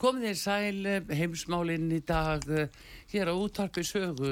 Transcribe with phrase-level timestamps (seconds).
[0.00, 2.70] Komið þér sæl eh, heimsmálinn í dag eh,
[3.12, 4.30] hér á útvarpi sögu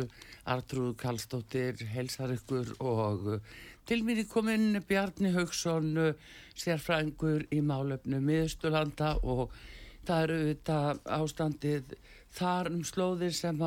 [0.48, 3.50] Artrúð Kallstóttir, helsar ykkur og eh,
[3.88, 5.90] til mér er komin Bjarni Haugsson,
[6.56, 9.52] sérfrængur í málöfnu miðustulanda og
[10.08, 10.78] það eru þetta
[11.18, 11.94] ástandið
[12.40, 13.60] þar um slóðir sem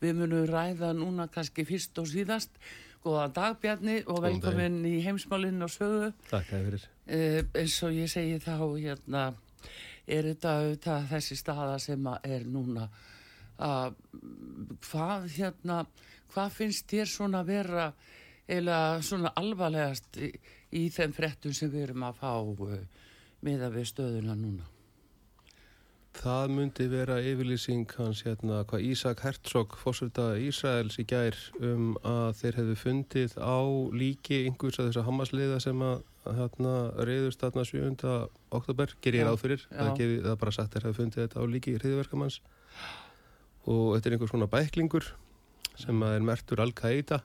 [0.00, 2.56] við munum ræða núna kannski fyrst og síðast.
[3.04, 6.12] Góðan dag Bjarni og velkomin í heimsmálinn og sögu.
[6.30, 6.90] Takk að fyrir.
[7.12, 9.32] Eh, eins og ég segi þá hérna
[10.12, 12.88] er þetta auðvitað þessi staða sem er núna.
[13.62, 13.94] Að
[14.86, 15.82] hvað hérna
[16.32, 17.92] hvað finnst þér svona vera
[18.50, 20.30] eða svona alvarlegast í,
[20.78, 22.78] í þeim frettum sem við erum að fá uh,
[23.44, 24.68] með að við stöðuna núna?
[26.12, 32.34] Það myndi vera yfirlýsing hans hérna hvað Ísak Hertzog fórsölda Ísraels í gær um að
[32.42, 33.60] þeir hefðu fundið á
[33.96, 38.12] líki einhvers að þessa hamasliða sem að hérna reyðust þarna 7.
[38.54, 39.64] oktober, ger ég ráð fyrir.
[39.70, 42.38] Það, gefi, það bara sagt er að fundið þetta á líki hriðverkamanns
[43.72, 45.08] og þetta er einhvers svona bæklingur
[45.80, 47.22] sem er mertur Al-Qaida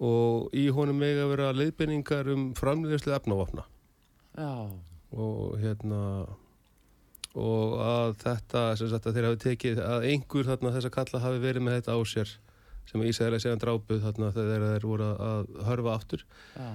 [0.00, 3.66] og í honum mega vera leiðbynningar um framleiðslu efnávapna
[5.10, 6.02] og hérna
[7.38, 11.22] og að þetta sem sagt að þeir hafi tekið að einhver þarna þess að kalla
[11.22, 12.32] hafi verið með þetta á sér
[12.90, 16.24] sem Ísæðilega séðan drápuð þarna þegar þeir voru að hörfa aftur.
[16.56, 16.70] Já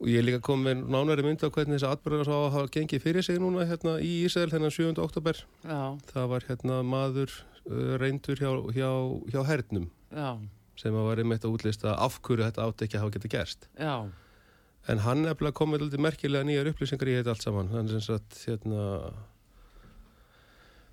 [0.00, 1.88] og ég er líka komið með nánæri mynd á hvernig þessi
[2.32, 4.96] að hafa gengið fyrir sig núna hérna í Ísæl hennan 7.
[5.02, 5.80] oktober Já.
[6.08, 7.34] það var hérna maður
[7.68, 8.90] uh, reyndur hjá, hjá,
[9.34, 10.40] hjá hernum Já.
[10.80, 13.68] sem að var einmitt að útlista af hverju þetta átt ekki að hafa getið gerst
[13.76, 13.94] Já.
[14.88, 18.40] en hann er bara komið alltaf merkilega nýjar upplýsingar í þetta allt saman þannig að
[18.46, 18.86] hérna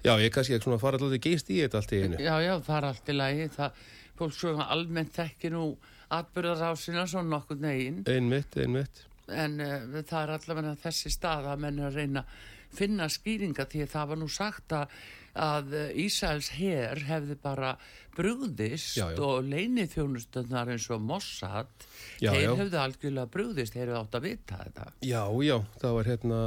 [0.05, 2.57] Já, ég kannski ekki svona fara alltaf geist í þetta allt í einu Já, já,
[2.59, 3.85] það er allt í lagi það,
[4.19, 5.69] fólk svona almennt ekki nú
[6.13, 9.05] atbyrðarásina svona nokkur negin einmitt, einmitt.
[9.27, 12.27] En uh, það er allavega þessi stað að menn að reyna
[12.75, 14.97] finna skýringa því að það var nú sagt að,
[15.37, 15.73] að
[16.03, 17.75] Ísæls herr hefði bara
[18.17, 19.19] brúðist já, já.
[19.21, 21.69] og leinið þjónustöndar eins og Mossad
[22.17, 24.87] já, þeir hefði algjörlega brúðist þeir hefði átt að vita þetta.
[25.05, 26.39] Já, já, það var hérna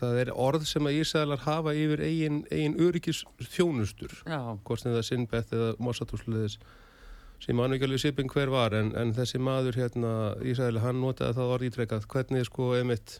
[0.00, 5.02] það er orð sem að Ísælar hafa yfir eigin, eigin öryggis þjónustur hvort sem það
[5.02, 6.58] er Sinbeth eða Mossad úrsluðis
[7.42, 10.12] sem mann ekki alveg sipin hver var en, en þessi maður hérna
[10.46, 13.18] Ísraeli hann notaði það orðið ítrekkað hvernig sko emitt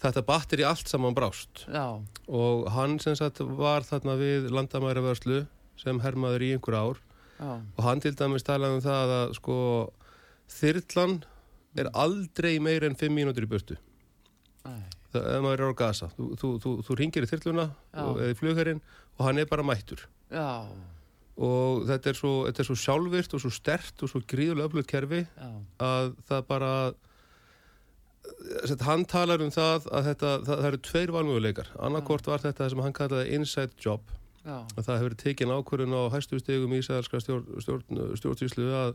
[0.00, 1.66] þetta batteri allt saman brást.
[1.68, 2.00] Já.
[2.26, 5.44] og hann sem sagt var þarna við landamæravörslu
[5.80, 7.02] sem hermaður í einhver ár.
[7.40, 9.58] Já, og hann til dæmis talaði um það að sko
[10.52, 11.20] þyrlan
[11.80, 13.76] er aldrei meir en 5 mínútur í burtu.
[14.66, 14.72] Æ,
[15.12, 18.36] það, ef maður er á gasa þú, þú, þú, þú ringir í og, eða í
[18.36, 18.82] flugherinn
[19.16, 20.04] og hann er bara mættur.
[20.32, 20.66] Já,
[21.40, 24.90] og þetta er svo, þetta er svo sjálfvirt og svo stert og svo gríðulega öflugt
[24.90, 26.72] kerfi já, að það bara
[28.68, 31.70] Sett, hann talar um það að þetta, það, það eru tveir valmöguleikar.
[31.82, 34.12] Annarkort var þetta sem hann kallaði inside job.
[34.44, 38.92] Að það hefur tekin ákvörðun á hæstu stegum ísæðarska stjórn, stjórn, stjórnsýslu að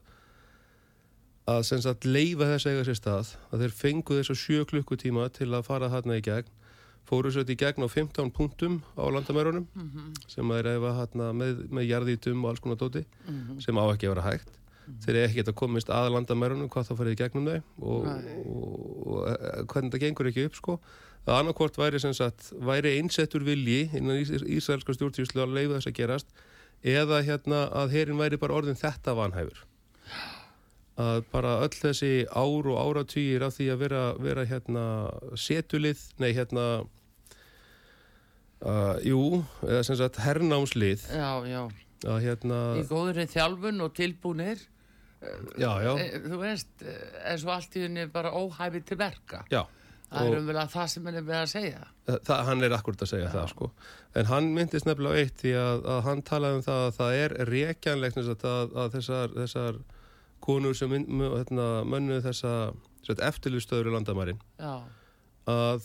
[1.51, 3.33] að sem sagt leifa þess eiga sér stað.
[3.51, 6.49] Að þeir fengu þess að sjö klukkutíma til að fara þarna í gegn
[7.09, 11.63] fóru sér í gegn á 15 punktum á landamærunum mhm, sem að efa þarna með,
[11.69, 14.53] með jarðítum og alls konar dóti mhm, sem á ekki að vera hægt.
[15.01, 18.33] Þeir eru ekki að komist að landamærunum hvað þá farið í gegnum þau og, og,
[18.45, 18.73] og,
[19.15, 20.75] og hvernig það gengur ekki upp sko.
[21.25, 25.89] Að annarkvort væri sem sagt væri einsettur vilji innan Ís Ísraelska stjórnsýslu að leifa þess
[25.89, 26.35] að gerast
[26.85, 29.63] eða hérna að herin væri bara orðin þetta vanhæfur
[31.01, 34.83] að bara öll þessi ár og áratugir af því að vera, vera hérna
[35.39, 36.65] setulið, nei hérna
[38.63, 41.61] uh, jú, eða sem sagt hernámslið já, já.
[42.07, 44.63] að hérna, Í góðri þjálfun og tilbúnir,
[45.59, 46.95] já, já e, þú veist, e,
[47.31, 49.43] eins og allt í henni bara óhæfi til verka.
[49.51, 49.65] Já,
[50.05, 51.79] Það er umvel að það sem henni við að segja.
[52.07, 53.69] það, hann er akkurat að segja það sko.
[54.15, 57.35] En hann myndist nefnilega eitt því að, að hann talaði um það að það er
[57.49, 59.79] rekjanlegt að, að, að þessar, þessar
[60.45, 62.55] konur sem hérna, mönnu þessa
[63.13, 64.39] eftirlustöður í landamærin
[65.49, 65.83] að,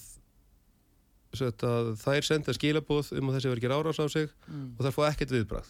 [1.37, 4.97] að þær senda skilabóð um að þessi verður ekki rárás á sig mm, og þær
[4.97, 5.69] fá ekkert viðbrað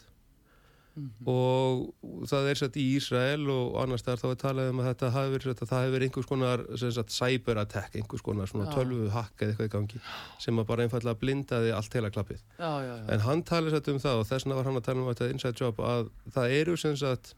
[0.94, 4.88] mhm, og það er sett í Ísrael og annars þar þá er talað um að
[4.92, 8.70] þetta hafi verið, það hafi verið einhvers konar sagt, cyber attack, einhvers konar Já.
[8.76, 10.02] tölvu hakk eða eitthvað í gangi
[10.46, 12.40] sem að bara einfallega blindaði allt heila klappið.
[12.58, 13.04] já, já, já.
[13.10, 15.30] En hann talið sett um það og þess vegna var hann að tala um þetta
[15.34, 17.34] inside job að það eru sem sagt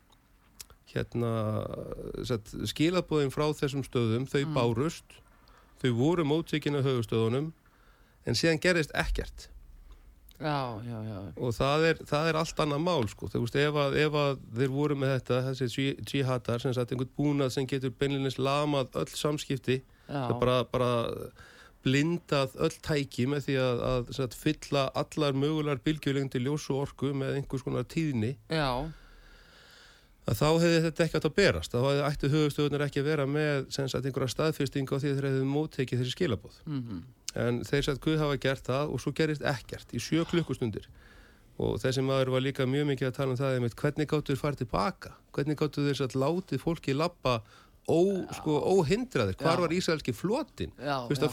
[0.94, 1.32] hérna
[2.68, 4.54] skilabóðin frá þessum stöðum þau Mm.
[4.56, 5.18] bárust
[5.82, 7.52] þau voru móttíkin af höfustöðunum
[8.26, 9.48] en síðan gerist ekkert
[10.42, 11.18] Já, já, já.
[11.38, 13.28] og það er, það er allt annað mál sko.
[13.30, 17.12] þú veist, ef að, ef að þeir voru með þetta þessi jihadar sem sagt einhvern
[17.16, 19.76] búnað sem getur beinlinnins lamað öll samskipti
[20.08, 20.24] já.
[20.32, 20.88] og bara, bara
[21.84, 27.12] blindað öll tæki með því að, að sagt, fylla allar mögulegar bylgjulengdi ljós og orku
[27.14, 28.68] með einhvers konar tíðni Já,
[30.28, 31.72] að þá hefði þetta ekki átt að berast.
[31.72, 35.48] Þá hefði ættu höfustöðunar ekki að vera með sagt einhverja staðfyrsting á því þeir hefðu
[35.50, 37.00] móttekið þessi skilabóð mhm,
[37.42, 40.86] en þeir sagt Guð hafa gert það og svo gerist ekkert í sjö klukkustundir.
[41.62, 44.40] Og þessi maður var líka mjög mikið að tala um það einmitt, hvernig gáttu þeir
[44.40, 45.12] farið tilbaka?
[45.36, 47.34] Hvernig gáttu þeir satt látið fólki lappa
[47.90, 47.98] ó,
[48.38, 49.36] sko, óhindraðir?
[49.42, 49.62] Hvar Já.
[49.66, 50.72] var Ísraelski flotin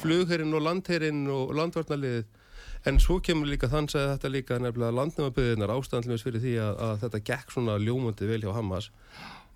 [0.02, 2.28] flugherinn og landherinn og landvarnaliðið
[2.88, 6.98] en svo kemur líka þann sagði þetta líka nefnilega landnæmabyðinar ástæðanlega fyrir því að, að
[7.04, 8.88] þetta gekk svona ljómandi vel hjá Hamas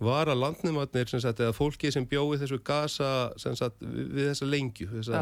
[0.03, 3.09] var að landnæmatnir sem sagt eða fólki sem bjóði þessu gasa
[3.39, 5.21] sem sagt við, þessa lengju þessa,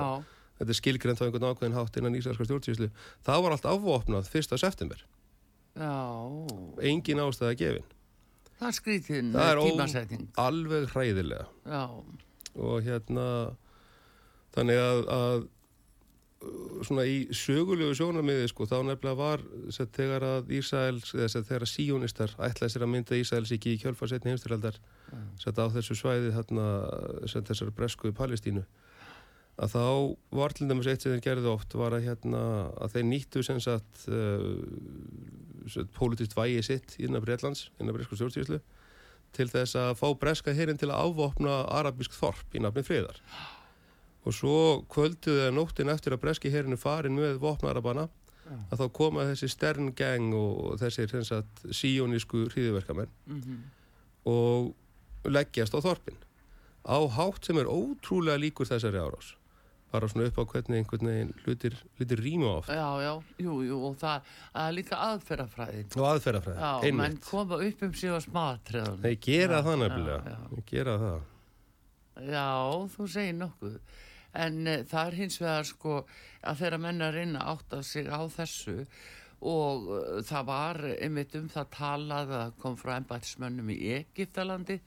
[0.57, 2.89] þetta er skilgreint á einhvern ákveðin hátt innan Ísraelska stjórnsýslu
[3.27, 4.57] það var allt afvopnað 1.
[4.63, 5.03] september
[5.77, 5.93] já.
[6.89, 7.89] engin ástæða gefin
[8.61, 10.25] Það er skrítin Það er ó- tímasetning.
[10.37, 11.83] alveg hræðilega Já,
[12.61, 13.27] og hérna
[14.55, 15.45] þannig að, að
[16.85, 19.43] svona í sögulegu sjónarmiði sko, þá nefnilega var
[19.73, 23.75] sett, þegar að Ísraels, eða sett, þegar að síónistar ætlaði sér að mynda Ísraels ekki
[23.75, 24.79] í kjölfarsetni heimstyraldar
[25.41, 26.65] sett á þessu svæði þarna,
[27.29, 28.65] sett þessar bresku í Palestínu
[29.61, 29.85] að þá
[30.39, 32.43] var til dæmis eitt sem þeir gerði oft var að hérna
[32.81, 34.45] að þeir nýttu sem sagt uh,
[35.69, 38.61] sett, politist vægi sitt innan Breitlands, innan bresku stjórnsýslu
[39.35, 43.21] til þess að fá breska herin til að ávopna arabísk þorp í nafni friðar
[44.21, 44.55] og svo
[44.91, 48.07] kvölduðu að nóttin eftir að breski herin er farin með vopnarabana
[48.71, 53.59] að þá koma þessi Stern Gang og þessir sagt síónísku hríðuverkamenn mhm,
[54.29, 56.17] og leggjast á þorpin.
[56.81, 59.35] Á hátt sem er ótrúlega líkur þessari árás.
[59.91, 62.71] Bara svona upp á hvernig einhvern veginn hlutir, hlutir rýma oft.
[62.71, 63.11] Já, já,
[63.43, 65.89] jú, jú, og það, það er líka aðferðafræðin.
[65.97, 67.25] og aðferðafræði, Já, menn einmitt.
[67.27, 69.01] koma upp um á smaðatreðunum.
[69.03, 70.39] þeir gera Já, það já, nefnilega já.
[70.53, 71.19] þeir gera það.
[72.31, 72.47] Já,
[72.95, 73.75] þú segir nokkuð.
[74.37, 75.95] En uh, það er hins vegar sko
[76.41, 78.77] að þeirra menn að reyna að átta sig á þessu
[79.41, 84.79] og uh, það var einmitt um það talað að kom frá embættismönnum í Egiptalandi.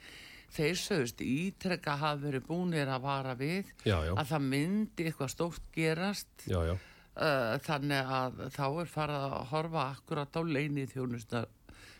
[0.54, 5.32] Þeir sögust ítrekka hafa verið búinir að vara við já, já, að það myndi eitthvað
[5.32, 6.34] stórt gerast.
[6.46, 10.86] Já, uh, þannig að þá er farið að horfa akkurat á leini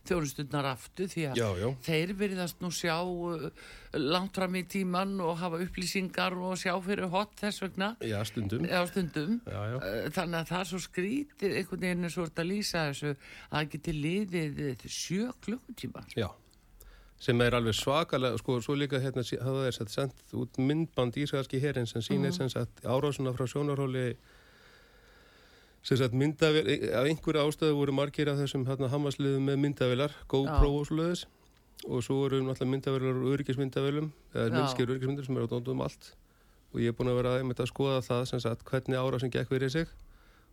[0.09, 1.69] þjónustundnar aftur því að já, já.
[1.87, 3.49] þeir virðast nú sjá uh,
[3.95, 7.91] langt fram í tíman og hafa upplýsingar og sjá fyrir hot þess vegna.
[8.05, 8.69] Já stundum.
[8.91, 9.41] Stundum.
[9.47, 12.87] Já, já, Uh, þannig að það er svo skrítið einhvern veginn er svo að lýsa
[12.89, 16.07] þessu að það geti liðið eh, sjö klukkutímar.
[16.19, 16.29] Já,
[17.21, 21.61] sem er alveg svakalega, sko, svo líka hérna hafa þeir sett sendt út myndband ísraelski
[21.63, 24.15] herin sem sýnir sem sagt árásuna frá sjónarhóli
[25.85, 30.71] sem sagt myndavél, af einhverju ástöðu voru margir af þessum hérna hamasliðum með myndavélar, GoPro
[30.81, 31.27] og svoleiðis.
[31.85, 34.55] Og svo voru náttúrulega myndavélar og öryggismyndavélum, eða Já.
[34.55, 36.15] minnskir öryggismyndir sem eru á dóndum allt.
[36.73, 39.53] Og ég er búin að vera einmitt að skoða það sem sagt hvernig árásin gekk
[39.53, 39.93] fyrir sig.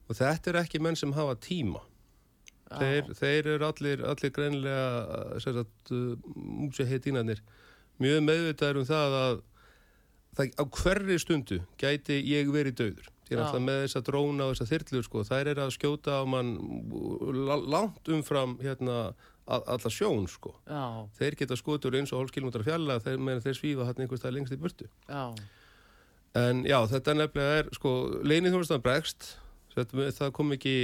[0.09, 1.79] Og þetta er ekki menn sem hafa tíma.
[2.71, 7.41] Þeir, þeir eru allir, allir greinilega sem sagt, uh, músiheitinarnir
[8.01, 9.41] mjög meðvitaður um það að
[10.37, 13.39] það, á hverri stundu gæti ég verið döður Já.
[13.39, 16.51] að alltaf með þessa dróna og þessa þyrlur sko, þær eru að skjóta á mann
[17.47, 19.13] la- langt umfram hérna,
[19.47, 20.53] alla sjón sko.
[20.67, 24.53] Já, þeir geta skotur eins og hálfskilmútra fjalla þeir, þeir svífa hann einhvers stað lengst
[24.53, 24.87] í burtu.
[25.09, 25.33] Já,
[26.33, 27.89] En já, þetta nefnilega er, sko,
[28.23, 29.25] leinið þjónustan bregst,
[29.75, 30.75] það kom ekki,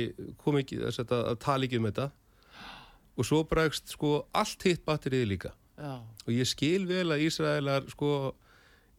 [0.44, 2.10] kom ekki þess að, að tala ekki um þetta.
[3.18, 5.54] Og svo bregst, sko, allt hitt batterið líka.
[5.80, 8.36] já, Og ég skil vel að Ísraelar, sko,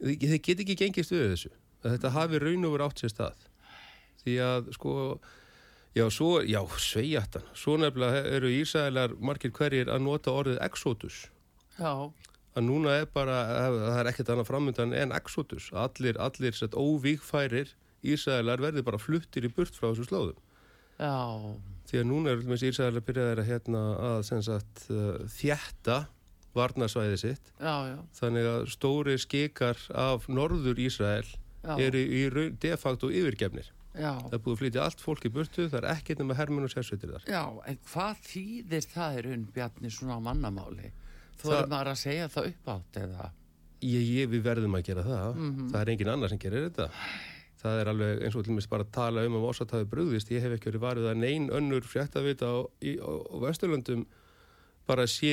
[0.00, 1.50] þið þið get ekki gengist við þessu.
[1.85, 3.44] Að þetta hafi raun og verið átt sér stað.
[4.23, 4.94] Því að, sko,
[5.97, 7.47] já, svo, já, sveigjartan.
[7.56, 11.26] Svo nefnilega eru Ísraelar margir hverjir að nota orðið exodus.
[11.78, 12.11] Já,
[12.58, 13.38] að núna er bara,
[13.70, 17.75] það er ekkert annað framöndan en exodus, allir, allir sett óvíkfærir
[18.06, 20.38] Ísraelar verði bara fluttir í burt frá þessu slóðum.
[20.99, 21.14] Já,
[21.90, 25.99] því að núna er með Ísraelar byrjaðir að hérna að sagt uh, þjætta
[26.58, 27.52] varnarsvæði sitt.
[27.62, 31.28] Já, þannig að stóri skikar af norður já,
[31.89, 33.69] eru í raun- de facto yfirgefnir.
[33.99, 36.65] Já, það er búið að flytja allt fólk í burtu, það er ekkert nema hermun
[36.65, 37.25] og sérsveitir þar.
[37.27, 40.93] Já, en hvað þýðir það er unn Bjarni svona á mannamáli?
[41.43, 43.31] Þú erum maður að segja það upp átt eða?
[43.83, 45.35] ég, ég, við verðum að gera það.
[45.37, 45.69] Mhm.
[45.71, 46.91] það er engin annar sem gerir þetta.
[47.59, 50.31] Það er alveg eins og til mér bara að tala um að Mossad hafi brugðist,
[50.31, 54.07] ég hef ekki verið varðið að neyn önnur fréttavita á, í- á, á Vesturlöndum
[54.88, 55.33] bara sé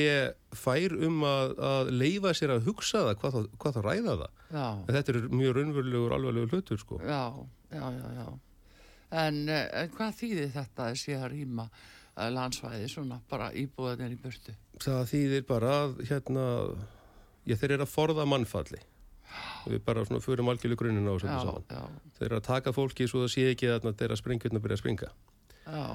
[0.56, 4.40] fær um að, að leifa sér að hugsa það, hvað þá, hvað þá ræða það.
[4.52, 6.98] Já, en þetta er mjög raunverulegur alvarlegur hlutur sko.
[7.02, 7.22] Já,
[7.72, 8.26] já, já, já.
[9.22, 14.16] En, eh, en hvað þýðir þetta að sé að rýma eh, landsvæði svona bara íbúðanir
[14.16, 14.54] í burtu?
[14.82, 16.44] það þýðir bara að hérna,
[17.48, 18.82] ég þeir eru að forða mannfalli.
[19.66, 21.64] Við bara svona förum algjörlega grunninn á þessu Já, saman.
[21.70, 24.82] já, þeir eru að taka fólki svo það sé ekki að þeirra sprengjurna byrja að
[24.84, 25.08] springa.
[25.66, 25.86] Já,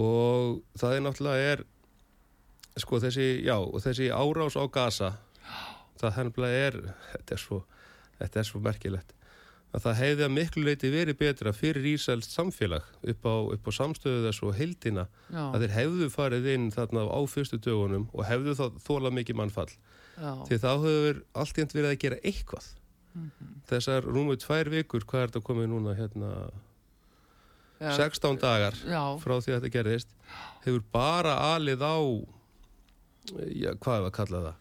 [0.00, 1.62] og það er náttúrulega er
[2.78, 5.14] sko þessi, já, og þessi árás á gasa
[6.00, 6.78] það hennflega er
[7.12, 7.64] þetta er svo,
[8.20, 9.16] þetta er svo merkilegt
[9.70, 13.72] að það hefði að miklu leiti verið betra fyrir Ísælst samfélag upp á, upp á
[13.74, 18.26] samstöðu þess og heildina já, að þeir hefðu farið inn þarna á fyrstu dögunum og
[18.26, 19.70] hefðu þá þólað mikið mannfall.
[20.18, 22.66] Já, því þá hefur allt enn verið að gera eitthvað.
[23.70, 26.32] Þessar rúmu tvær vikur, hvað er þetta komið núna hérna,
[27.78, 30.12] já, 16 dagar já, frá því að þetta gerðist
[30.66, 31.98] hefur bara alið á
[33.28, 34.58] já, hvað er að kalla það?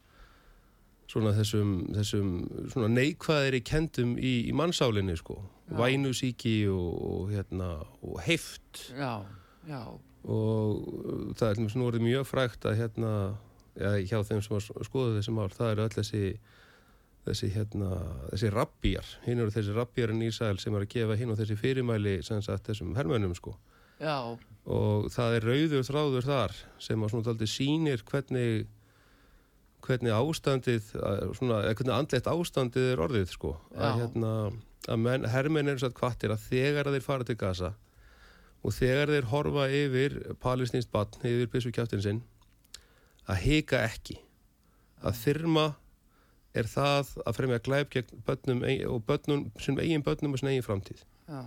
[1.10, 2.34] Svona þessum, þessum
[2.70, 5.39] svona neikvæðir í kendum í, í mannsálinni sko,
[5.74, 7.72] vænusíki og, og hérna
[8.06, 8.84] og heift.
[8.94, 9.25] Já,
[9.66, 9.82] já,
[10.30, 13.13] og uh, það er nú orðið mjög frægt að hérna,
[13.74, 16.24] já, hjá þeim sem að skoða þessi mál, það eru öll þessi
[17.30, 17.89] þessi hérna,
[18.32, 19.10] þessi rabbíjar.
[19.25, 22.70] Hinn eru þessi rabbíjar í Ísæl sem er að gefa hinn og þessi fyrirmæli sagt
[22.70, 23.56] þessum hermönum sko.
[24.00, 24.38] Já,
[24.69, 28.67] og það er rauður þráður þar sem að svona daldi sýnir hvernig
[29.81, 33.53] hvernig ástandið að- svona, hvernig andlegt ástandið er orðið sko.
[33.73, 33.79] Já.
[33.88, 34.31] að, hérna,
[34.91, 37.73] að menn, hermenn eru satt kvattir að þegar að þeir fara til Gaza
[38.63, 42.21] og þegar þeir horfa yfir palestinst batn, yfir byssu kjáttin sinn
[43.29, 44.17] að hika ekki.
[45.01, 45.65] Að þyrma
[46.59, 50.49] er það að fremja glæp gegn börnum ein- og börnum, sem eigin börnum og sem
[50.49, 51.03] eigin framtíð.
[51.29, 51.45] Já,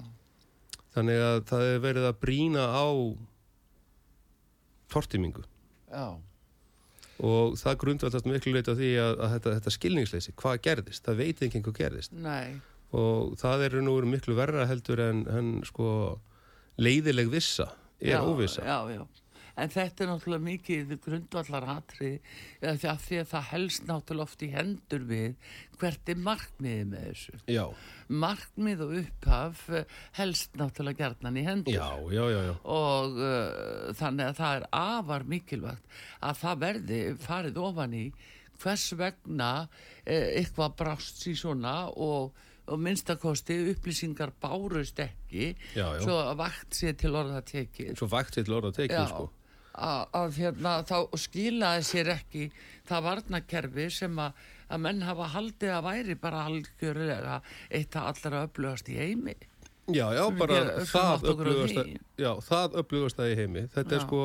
[0.92, 2.86] Þannig að það er verið að brína á
[4.92, 5.44] tortimingu
[5.88, 6.06] já,
[7.22, 11.42] og það grundvallast miklu leita því að, að þetta, þetta skilningsleysi, hvað gerðist, það veit
[11.46, 12.16] ekki hvað gerðist.
[12.16, 12.58] Nei,
[12.92, 15.88] og það er nú miklu verra heldur en, en sko
[16.82, 17.70] leiðileg vissa
[18.02, 18.64] er já, óvissa.
[18.66, 19.04] Já, já,
[19.56, 22.12] en þetta er náttúrulega mikið grundvallar hatri
[22.62, 25.50] því að því að það helst náttúrulega oft í hendur við
[25.82, 27.40] hvert er markmiðið með þessu.
[27.52, 27.64] Já,
[28.12, 31.74] Markmið og upphaf eh, helst náttúrulega gerðnan í hendur.
[31.74, 32.54] já, já, já, já.
[32.76, 38.04] og uh, þannig að það er afar mikilvægt að það verði farið ofan í
[38.62, 39.68] hvers vegna uh,
[40.12, 42.32] eitthvað brást í svona og,
[42.68, 46.02] og minnstakosti upplýsingar bárust ekki Já, já.
[46.04, 49.30] svo vakt sé til orða tekið Svo vægt til orða tekið, sko.
[49.74, 52.48] Að, að hérna, þá skilaði sér ekki
[52.88, 58.44] það varnakerfi sem að, að menn hafa haldið að væri bara algjörlega eitt að allra
[58.48, 59.36] upplöðast í heimi
[59.92, 61.96] Já, já, bara sem það upplugast, því.
[62.22, 63.62] já, það upplugast það í heimi.
[63.74, 64.04] Þetta er Já.
[64.06, 64.20] sko,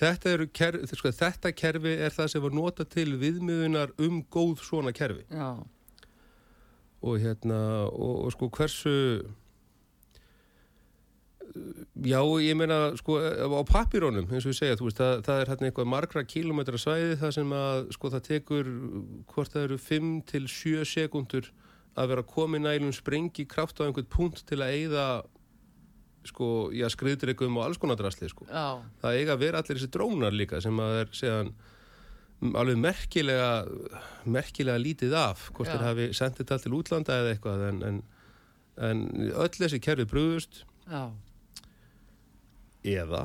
[0.00, 4.62] þetta, eru kerfi, sko, þetta kerfi er það sem var nota til viðmiðunar um góð
[4.64, 5.50] svona kerfi Já,
[7.04, 7.58] og hérna
[7.92, 8.94] og, og sko hversu
[12.04, 15.52] já ég meina sko á papírónum eins og ég segja þú veist það, það er
[15.52, 18.72] hérna eitthvað margra kílometra svæði það sem að sko það tekur
[19.30, 21.52] hvort það eru 5 til 7 sekundur
[21.94, 25.06] að vera komið nælum sprengi kraft á einhvern punkt til að eigða
[26.28, 28.46] sko, já, skriðdreikum og alls konar drasli, sko.
[28.48, 31.50] já, Það eiga að vera allir þessi drónar líka sem að er, segjan,
[32.60, 33.50] alveg merkilega,
[34.24, 38.00] merkilega lítið af, hvort þeir hafi sendið þetta til útlanda eða eitthvað, en, en,
[38.88, 41.04] en öll þessi kerfi brúðust, já.
[42.84, 43.24] Eða,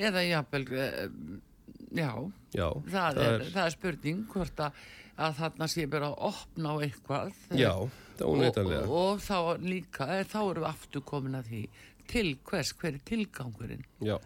[0.00, 1.00] Eða jafnvel, eh,
[1.98, 2.12] já,
[2.56, 4.78] já, það, er, það er spurning hvort að,
[5.20, 7.32] að þarna sé bara að opna á eitthvað.
[7.50, 8.82] já, það er og, óneitanlega.
[8.86, 11.62] og, og þá líka, þá erum við aftur komin að því
[12.10, 14.16] til hvers, hver er tilgangurinn Já,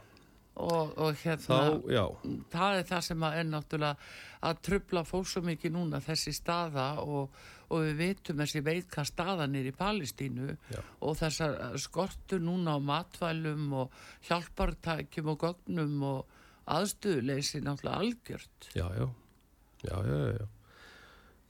[0.54, 2.04] og, og hérna þá,
[2.52, 4.12] það er það sem að er náttúrulega
[4.44, 7.34] að trubla fólk svo mikið núna þessi staða og,
[7.72, 10.80] og við vitum þessi veika staðan er í Palestínu Já.
[11.00, 18.68] og þessar skortur núna á matvælum og hjálpartækjum og gögnum og aðstöðuleysi náttúrulega algjört.
[18.76, 19.08] Já, já,
[19.84, 20.46] já, já, já,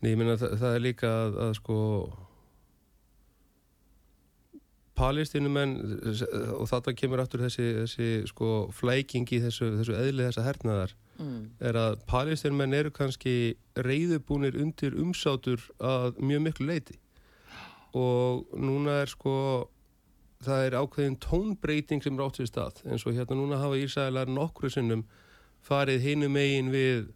[0.09, 1.77] ég meina það, það er líka að, að sko
[4.99, 5.75] palestínumenn
[6.55, 11.41] og þetta kemur aftur þessi, þessi sko flæking í þessu, þessu eðli þessa hernaðar mm.
[11.67, 16.99] er að palestínumenn eru kannski reyðubúnir undir umsátur að mjög miklu leiti
[17.95, 19.35] og núna er sko
[20.45, 24.31] það er ákveðin tónbreyting sem er átt við stað eins og hérna núna hafa Ísælar
[24.31, 25.05] nokkru sinnum
[25.65, 27.09] farið hinu megin við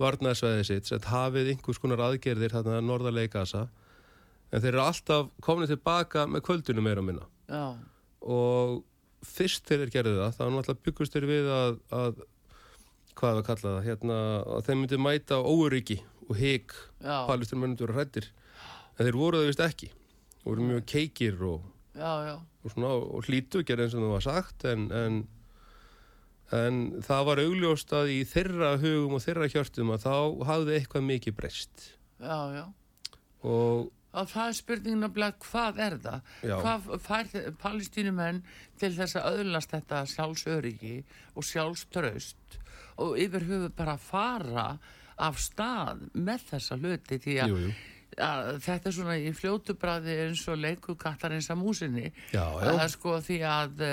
[0.00, 3.68] varnarsvæðið sitt sett hafið einhvers konar aðgerðir þarna norðarlega gasa
[4.50, 7.28] en þeir eru alltaf komin tilbaka með kvöldunum meira og minna.
[7.48, 7.64] Já,
[8.24, 8.82] og
[9.24, 12.22] fyrst þeir eru gerðið það þá náttúrulega byggust þeir við að, að
[13.18, 14.16] hvað við kalla það hérna,
[14.56, 16.74] að þeir myndi mæta óryggi og hig
[17.04, 18.28] já, palestur mönnum voru hrættir
[18.94, 19.90] en þeir voru það vist ekki.
[20.44, 21.62] Voru mjög keikir og,
[21.96, 25.18] já, já, og, svona, og hlítu gerði eins og það var sagt en, en,
[26.58, 30.16] en það var augljóst að í þeirra hugum og þeirra hjörtum að þá
[30.50, 31.86] hafði eitthvað mikið breyst.
[32.20, 32.64] Já, já.
[33.48, 36.34] og Og það er spurningin að blæða hvað er það?
[36.46, 36.54] Já.
[36.64, 38.42] Hvað fær palestínumenn
[38.80, 40.96] til þess að öðlast þetta sjálfsöryggi
[41.34, 42.60] og sjálfströst
[43.02, 44.68] og yfir höfu bara fara
[45.24, 47.72] af stað með þessa hluti því að, jú, jú.
[48.22, 52.10] að þetta er svona í fljótu bræði eins og leiku kattarins að músinni.
[52.34, 52.70] Já, já.
[52.74, 53.88] Er sko því að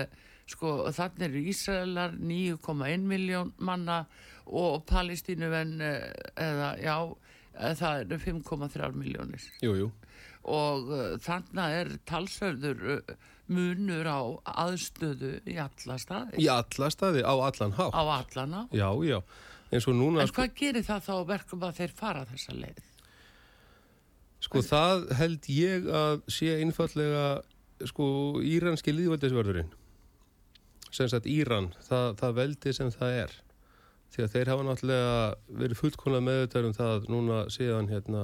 [0.52, 4.04] sko þannig eru Ísraelar 9,1 miljón manna
[4.52, 6.96] og palestínumenn eh, eða já,
[7.56, 9.92] eh, það eru 5,3 miljónir jú, jú.
[10.44, 13.16] Og uh, þannig er talsverður uh,
[13.52, 14.22] munur á
[14.66, 17.98] aðstöðu í alla staði, í alla staði á allan hátt.
[17.98, 18.64] Á allana.
[18.72, 19.20] já, já,
[19.72, 22.88] eins og núna En hvað gerir það þá að verkum að þeir fara þessa leið?
[24.42, 27.26] Sko það held ég að sé einfallega
[27.86, 28.08] sko
[28.46, 29.70] íranski líðvældisvörðurinn
[30.92, 33.36] sem sagt Íran, það, það veldi sem það er.
[34.12, 35.12] Því að þeir hafa náttúrulega
[35.62, 38.24] verið fullkonlega meðvitaður um það núna síðan hérna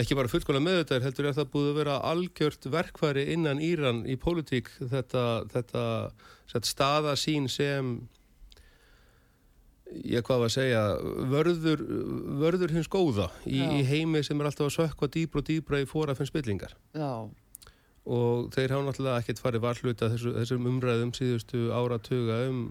[0.00, 4.18] ekki bara fullkonlega meðvitaður heldur er það búið að vera algjört verkfæri innan Íran í
[4.20, 5.86] pólitík þetta, þetta,
[6.52, 7.96] þetta staða sín sem
[10.04, 10.82] ég hvað var að segja
[11.32, 11.82] vörður,
[12.42, 15.88] vörður hins góða í, í heimi sem er alltaf að sökka dýbra og dýbra í
[15.88, 16.74] fórafinn spillingar.
[16.96, 17.28] Já,
[18.06, 22.66] og þeir hafa náttúrulega ekkert farið varhluta þessu, þessum umræðum síðustu áratuga um,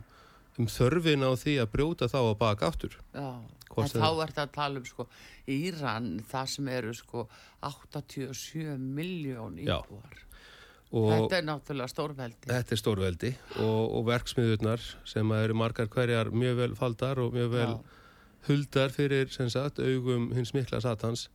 [0.59, 2.69] um þörfin á því að brjóta þá að baka
[3.91, 5.07] sem- þá er þetta að tala um sko
[5.51, 7.27] Íran, það sem eru sko
[7.61, 10.21] 87 miljón íbúar.
[10.95, 12.47] Þetta er náttúrulega stórveldi.
[12.47, 17.49] þetta er stórveldi og, og verksmiðurnar sem eru margar hverjar mjög vel faldar og mjög
[17.51, 17.79] vel Já.
[18.47, 21.27] huldar fyrir sem sagt augum hins mikla satans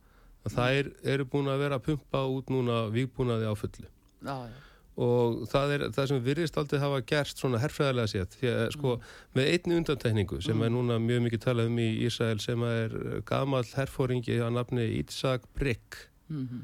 [0.47, 3.85] að þær eru búin að vera að pumpa út núna vígbúnaði á fullu
[4.25, 4.57] Já, já,
[4.99, 8.97] og það er það sem virðist aldrei hafa gerst svona herfræðilega sétt því að sko
[9.37, 12.95] með einni undantekningu sem er núna mjög mikið talað um í Ísrael sem er
[13.27, 16.01] gamall herfóringi að nafni Ísak Brygg.
[16.27, 16.63] Mhm,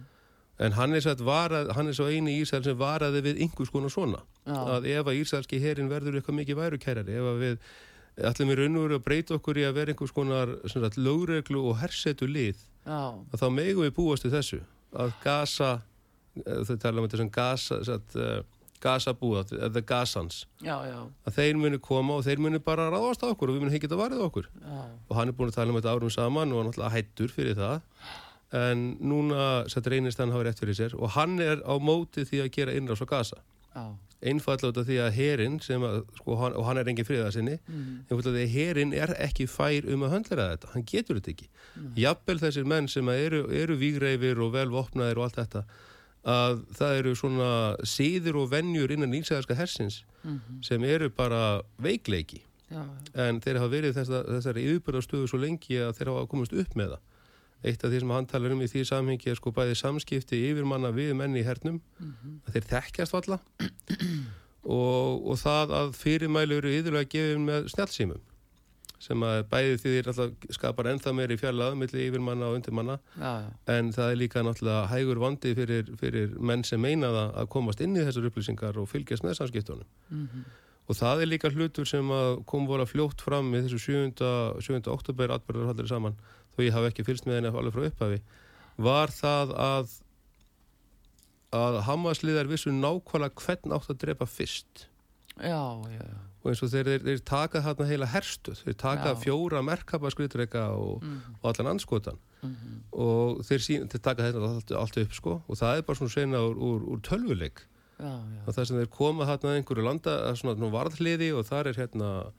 [0.59, 3.93] en hann er, varað, hann er svo eini í Ísrael sem varaði við einhvers konar
[3.93, 4.23] svona.
[4.47, 4.63] Já.
[4.77, 7.57] að ef að Ísraelski herin verður eitthvað mikið værukærari ef að við
[8.29, 10.53] ætlum við raun og veru að breyta okkur í að vera einhvers konar
[10.97, 14.61] lögreglu og hersetu lið að þá megum við búast til þessu
[14.95, 15.71] að gasa
[16.45, 18.39] þau tala um þetta sem gasa satt, uh,
[18.83, 23.31] gasabúða, eða gasans já, já, að þeir muni koma og þeir muni bara ráðast á
[23.31, 24.49] okkur og við muni ekki að varðið okkur.
[24.61, 26.95] Já, og hann er búin að tala um þetta árum saman og hann er náttúrulega
[26.95, 27.77] hættur fyrir það.
[28.57, 32.45] En núna satt reynist hann hafa rétt fyrir sér og hann er á móti því
[32.45, 33.41] að gera innrás á gasa
[34.25, 38.07] einfallega því að herin að, sko, hann, og hann er engin friða sinni mm.
[38.07, 41.49] einfallega því að herin er ekki fær um að höndla þetta, hann getur þetta ekki.
[41.75, 41.91] Mm.
[42.01, 45.63] jafnvel þessir menn sem eru, eru vígreifir og velvopnaðir og allt þetta
[46.27, 47.49] að það eru svona
[47.87, 50.63] síður og vennjur innan nýsæðarska hersins mm -hmm.
[50.63, 53.21] sem eru bara veikleiki já, já.
[53.27, 56.95] en þeir hafa verið þess, þessari yfirbörðarstöðu svo lengi að þeir hafa komast upp með
[56.95, 57.01] það
[57.63, 60.65] eitt af því sem hann talar um í því samhengi er sko bæði samskipti yfir
[60.65, 62.51] manna við menni í hernum mm -hmm.
[62.51, 63.39] þeir þekkjast valla
[64.63, 68.21] og, og það að fyrirmælu eru yfirlega gefið með snjálfsýmum
[69.07, 73.31] sem að bæði því þeir alltaf skapar ennþá meiri fjallað millir yfirmanna og undirmanna já,
[73.45, 73.49] já.
[73.77, 77.83] en það er líka náttúrulega hægur vandi fyrir, fyrir menn sem meina það að komast
[77.85, 80.57] inn í þessar upplýsingar og fylgjast með samskiptunum mm -hmm.
[80.87, 82.11] og það er líka hlutur sem
[82.45, 84.59] kom voru að fljótt fram í þessu 7.
[84.67, 84.91] 7.
[84.91, 86.19] oktober atbyrður hallir saman
[86.55, 88.21] þó ég hafi ekki fylst með henni alveg frá upphafi
[88.77, 89.97] var það að
[91.57, 94.89] að Hamasliðar vissu nákvæmlega hvern átt að drepa fyrst
[95.39, 99.11] já, já, já og eins og þeir, þeir, þeir taka þarna heila herstuð, þeir taka
[99.11, 99.17] Já.
[99.19, 101.39] fjóra merkabaskrýtreika og, mm -hmm.
[101.41, 102.77] og allan anskotan mm -hmm.
[102.91, 105.41] og þeir, sín, þeir taka þetta allt, allt upp sko.
[105.47, 107.67] Og það er bara svona sena úr, úr, úr tölvuleik.
[108.45, 112.31] Og það sem þeir koma þarna einhverju landa, svona varðliði og þar er hérna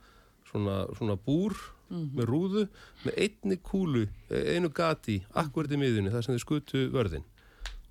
[0.50, 1.52] svona, svona búr
[1.90, 2.14] mm -hmm.
[2.16, 2.68] með rúðu
[3.04, 7.24] með einni kúlu, einu gati í miðunni, það sem þeir skutu vörðin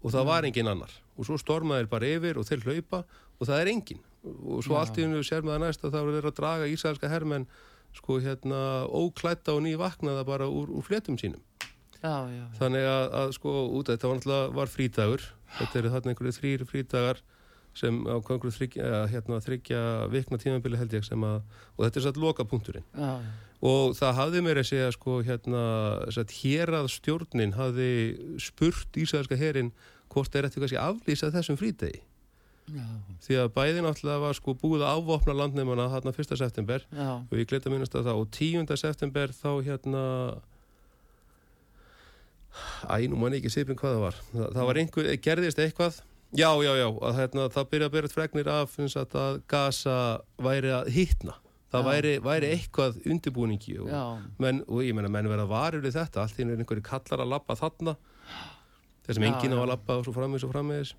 [0.02, 0.92] og það var engin annar.
[1.18, 3.04] Og svo stormaður bara yfir og þeir hlaupa
[3.40, 4.02] og það er engin
[4.44, 4.80] og svo já.
[4.82, 7.48] allt í hennu sér maður næst að það voru verið að draga ísælska herrmenn
[7.98, 8.62] sko hérna
[8.92, 11.42] óklætta og nývaknaða bara úr, úr fletum sínum.
[11.98, 15.24] Já, já, þannig að, að sko út þetta var náttúrulega var frítagur
[15.58, 17.22] þetta eru þarna einhverju þrýr frítagar
[17.78, 19.82] sem á einhverju þryggja, hérna, þryggja
[20.14, 21.42] vikna tímanbili held ég sem að
[21.76, 22.88] og þetta er satt lokapunkturinn.
[23.68, 25.64] Og það hafði mér að segja sko hérna
[26.42, 27.92] hér að stjórnin hafði
[28.42, 29.74] spurt ísælska herrin
[30.14, 32.02] hvort er þetta kannski aflýsað þessum frítegi
[32.68, 32.84] Já.
[33.24, 36.36] því að bæði náttúrulega var sko búið að ávopna landnefnana hérna 1.
[36.42, 36.84] september.
[36.92, 37.10] Já.
[37.24, 38.22] og ég gleyta minnast að það.
[38.22, 38.78] Og 10.
[38.82, 40.04] september þá hérna
[42.92, 44.22] æ, nú mann ekki sýpinn hvað það var.
[44.34, 46.04] Það, það var einhver, gerðist eitthvað.
[46.36, 49.98] Já, já, já, að hérna það byrja að byrja fregnir af finnst að að gasa
[50.44, 51.38] væri að hittna
[51.72, 53.90] það væri, væri eitthvað undirbúningi og,
[54.44, 56.24] menn, og ég menna, menn verða varir við þetta.
[56.24, 57.96] Allt að einhverju kallar að lappa þarna.
[59.08, 60.94] Þessum enginn á að lappa og svo framins og framins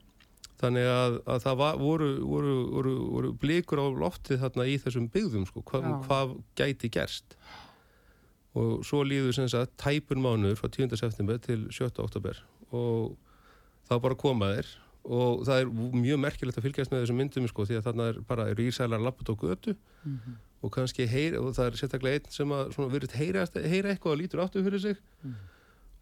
[0.59, 5.07] þannig að, að það var, voru, voru, voru, voru blikur á loftið þarna í þessum
[5.15, 7.37] byggðum sko, hva, hvað gæti gerst
[8.59, 10.97] og svo líður sem sagt tæpun mánuður frá 10.
[10.99, 11.93] september til 7.
[12.03, 12.41] oktober
[12.75, 13.15] og
[13.89, 14.71] þá bara komaðir
[15.09, 15.71] og það er
[16.03, 19.31] mjög merkilegt að fylgjast með þessum myndum sko, því að þarna er bara ísælar lapput
[19.33, 20.41] og götu mm -hmm.
[20.67, 24.21] og kannski heyr, og það er sérstaklega einn sem að verið heyra, heyra eitthvað og
[24.21, 25.58] lítur áttu fyrir sig mm -hmm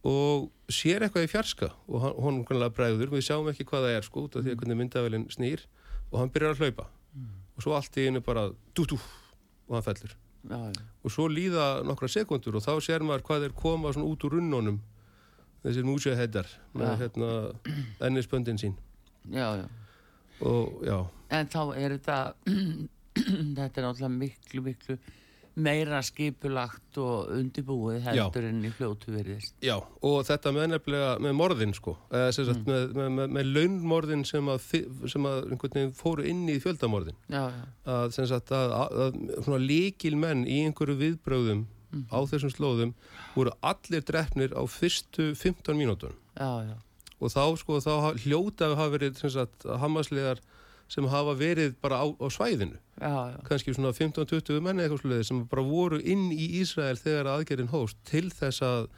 [0.07, 1.71] og sér eitthvað í fjarska.
[1.91, 4.55] Og hann kannlega bregður, við sjáum ekki hvað það er sko út af því að
[4.55, 4.61] mm.
[4.63, 5.65] hvernig myndavelin snýr.
[6.13, 6.87] Og hann byrjar að hlaupa.
[7.17, 7.33] Mm.
[7.57, 10.13] og svo allt í einu bara dú-dú og hann fellur.
[10.47, 10.83] Já, já.
[11.03, 14.37] og svo líða nokkra sekundur og þá sér maður hvað er koma svona út úr
[14.37, 14.77] runnunum.
[15.65, 16.99] Þessir músjaheddar með ja.
[17.01, 17.31] hérna
[18.07, 18.77] ennisböndin sín.
[20.45, 20.99] Og já.
[21.35, 22.19] En þá er þetta
[23.57, 24.99] þetta er náttúrulega miklu miklu
[25.57, 28.49] meira skipulagt og undibúið heldur Já.
[28.51, 29.55] enn í fljótu veriðist.
[29.65, 32.67] Já, og þetta með nefnilega, með morðin sko, sagt mm.
[32.69, 34.67] með, með, með, með launmorðin sem að,
[35.13, 35.49] sem að
[35.97, 37.17] fóru inn í fjöldamorðin.
[37.33, 37.63] Já, já.
[37.97, 42.09] Að sem sagt að, að, líkil menn í einhverju viðbröðum mm.
[42.13, 42.93] á þessum slóðum
[43.37, 46.17] voru allir drefnir á fyrstu 15 mínúton.
[46.37, 46.77] Já, já.
[47.17, 50.43] Og þá sko, þá hljótaði hafa verið sem sagt hamaslegar
[50.93, 53.39] sem hafa verið bara á, á svæðinu já, já.
[53.49, 57.99] kannski svona 15-20 menni eitthvað sluðið sem bara voru inn í Ísrael þegar aðgerðin hóst
[58.07, 58.89] til þess að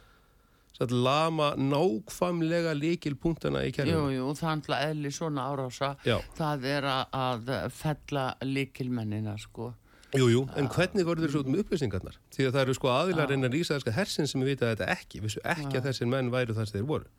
[0.79, 3.97] að lama nákvamlega líkilpunktana í kerfinu.
[3.97, 6.15] Jú, jú, það er eðli svona árása, Já.
[6.37, 9.73] það er að fella líkilmennina sko
[10.17, 12.15] Jú, jú, en hvernig voru þeir svo út með upplýsingarnar?
[12.33, 15.77] Því að það eru sko aðilar innan Ísæðarska hersin sem vita þetta ekki, vissu ekki
[15.77, 17.11] að þessir menn væru þar sem þeir voru.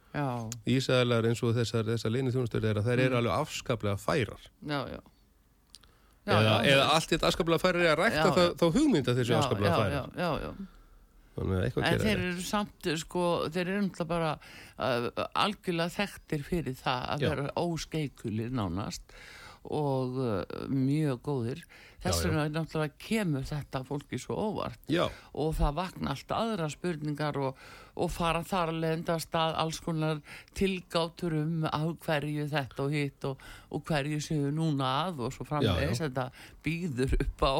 [0.75, 3.21] Ísæðalar eins og þessar, þessar leini þjónustöður er að þeir eru mm.
[3.21, 4.49] alveg afskaplega færar.
[4.67, 4.99] Já, já.
[6.27, 9.37] já eða, já, eða allt þetta afskaplega færar er að rækta þá, þá hugmynda þessu
[9.39, 9.95] afskaplega færar.
[9.95, 10.69] Já, já, já.
[11.37, 11.79] Þannig.
[11.79, 15.07] En þeir eru samt, sko, þeir eru umhlað bara uh,
[15.39, 19.15] algjörlega þekktir fyrir það að vera óskeikulir nánast
[19.71, 21.63] og uh, mjög góðir
[22.05, 24.81] þess vegna náttúrulega kemur þetta fólki svo óvart.
[24.91, 25.07] Já.
[25.35, 27.59] og það vakna allt aðra spurningar og,
[28.01, 30.23] og fara þar að lendast að alls konar
[30.57, 35.47] tilgátur um af hverju þetta og hitt og, og hverju séu núna að og svo
[35.49, 36.01] framvegis.
[36.01, 36.27] Þetta
[36.65, 37.55] býður upp á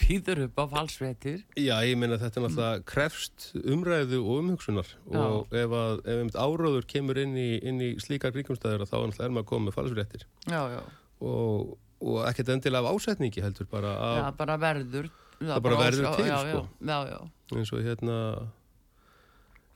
[0.00, 4.94] býður upp á falsvetir Já, ég minna þetta náttúrulega krefst umræðu og umhugsunar.
[5.10, 9.44] Og ef, að, ef áróður kemur inn í, inn í slíkar ríkumstæður þá er maður
[9.44, 10.82] að koma með falsvetir Já, já.
[11.20, 15.76] Og og ekkert endilega af ásetningi heldur bara af, Já, bara verður það, það bara
[15.84, 16.60] verður til já, sko.
[16.80, 17.18] já, já,
[17.56, 18.16] eins og hérna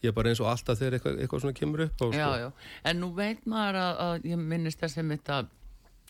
[0.05, 2.17] ég er bara eins og alltaf þegar eitthvað, eitthvað svona kemur upp á sko.
[2.17, 2.49] Já, já,
[2.91, 5.45] en nú veit maður að, að ég minnist þess að mitt að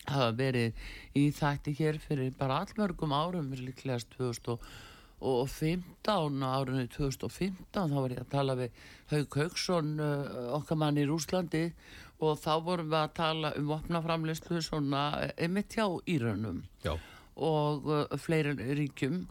[0.05, 0.69] hafa verið
[1.17, 8.29] í þætti hér fyrir bara allmörgum árum líklegast 2015 árunni 2015 þá var ég að
[8.35, 8.69] tala við
[9.13, 11.73] Haug Haugsson uh, okkar mann í Rúslandi og
[12.19, 15.03] þá vorum við að tala um opnaframleyslu svona
[15.37, 16.63] emitt hjá Írönum
[17.35, 19.25] og uh, fleiri ríkjum.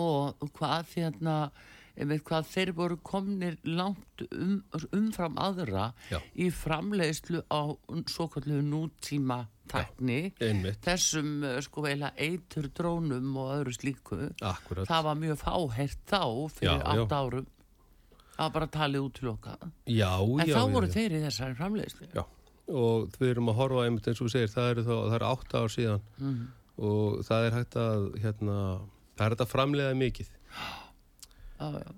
[0.00, 1.36] Og hvað hérna
[1.98, 4.60] einmitt hvað þeir voru komnir langt um,
[4.96, 6.18] umfram aðra Já.
[6.32, 7.76] í framleiðslu á
[8.08, 10.32] svo kallu nútíma takni
[10.84, 14.20] þessum eh, sko eila eitur drónum og öðru slíku.
[14.40, 14.88] Akkurat.
[14.88, 16.24] það var mjög fáhært þá
[16.56, 17.50] fyrir 8 árum
[18.42, 20.10] það var bara talið út til okkar en já,
[20.50, 20.94] þá voru já.
[20.96, 22.24] þeir í þessari framleiðslu Já,
[22.82, 25.30] og við erum að horfa einmitt eins og við segir, það eru þá, það eru
[25.30, 26.40] 8 ár síðan mm.
[26.90, 28.56] og það er hægt að hérna,
[29.14, 31.92] það er hægt að framleiða mikið já, já.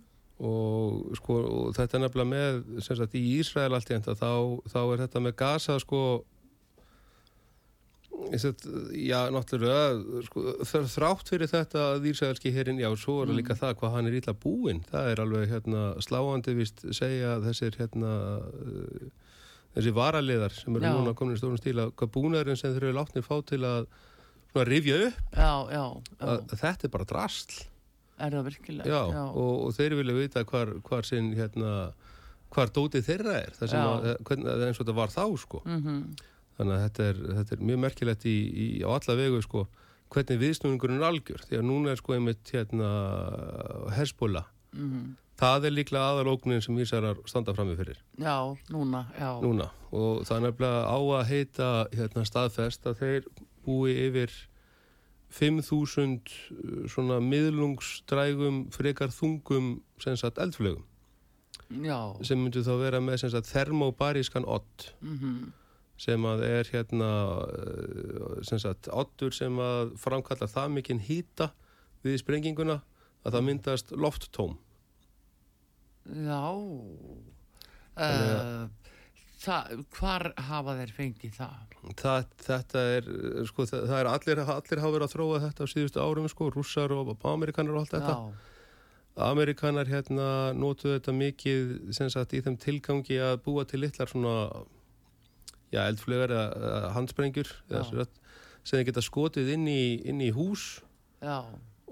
[0.45, 4.33] Og, sko, og þetta er nefnilega með sagt, í Ísrael allt í enda þá,
[4.67, 6.01] þá er þetta með Gaza sko
[8.41, 8.65] sagt,
[8.99, 10.45] já náttúrulega sko,
[10.95, 13.41] þrátt fyrir þetta að Ísraelski hérinn, já svo er mm.
[13.41, 17.79] líka það hvað hann er ítla búinn, það er alveg hérna, sláandi vist segja þessir
[17.81, 19.05] hérna uh,
[19.77, 23.29] þessi varaliðar sem eru núna komin í stórum stíla hvað búnaðurinn sem þeir eru látnið
[23.29, 23.87] fá til að
[24.69, 25.87] rifja upp já, já,
[26.23, 27.65] að, þetta er bara drastl
[28.15, 28.91] Er það virkilega?
[29.11, 29.23] Já.
[29.27, 31.73] Og, og þeir vilja vita hvar, hvar sinn hérna,
[32.55, 36.05] hvar dótið þeirra er það að, hvern, eins og þetta var þá sko mm -hmm.
[36.59, 39.67] Þannig að þetta er, þetta er mjög merkilegt í, í, á alla vegu sko
[40.15, 41.43] hvernig viðsnúningurinn er algjör.
[41.49, 42.91] Því að núna er sko einmitt hérna
[43.97, 45.13] hersbóla mm -hmm.
[45.41, 47.99] það er líklega aðalóknin sem Ísarar standa fram með fyrir.
[48.19, 49.41] Já, núna, já.
[49.43, 53.23] Núna, og það er nefnilega á að heita hérna staðfest að þeir
[53.65, 54.31] búi yfir
[55.35, 60.85] 5.000 uh, svona miðlungsdrægum frekar þungum sagt, eldflögum
[61.83, 62.15] Já.
[62.23, 65.53] sem myndur þá vera með sagt, þermobarískan ott mm -hmm.
[66.01, 67.11] Sem að er hérna
[67.45, 71.53] uh, sem sagt, ottur sem að framkalla það mikinn hýta
[72.05, 72.81] við sprenginguna
[73.25, 74.57] að það myndast lofttóm
[76.05, 76.43] Já
[77.97, 78.67] uh,
[79.45, 81.75] Það, hvar hafa þeir fengið það?
[82.01, 83.09] það þetta er,
[83.51, 86.49] sko, það, það er allir, allir hafa verið að þróa þetta á síðustu árum, sko,
[86.55, 88.15] rússar og amerikanar og allt þetta.
[88.15, 88.53] Já.
[89.29, 94.65] Amerikanar hérna nótuðu þetta mikið, sem sagt, í þeim tilgangi að búa til litlar svona,
[95.75, 97.53] já, eldflögar eða handsprengjur,
[98.65, 100.81] sem geta skotið inn í, inn í hús.
[101.21, 101.43] Já.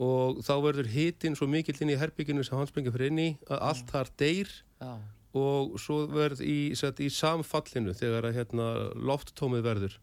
[0.02, 3.66] Og þá verður hitinn svo mikill inn í herbygginu sem handsprengjur fyrir inn í að
[3.68, 4.54] allt þar deyr.
[4.80, 4.94] Já
[5.32, 9.94] og svo verð í, set, í samfallinu þegar að hérna, lofttómið verður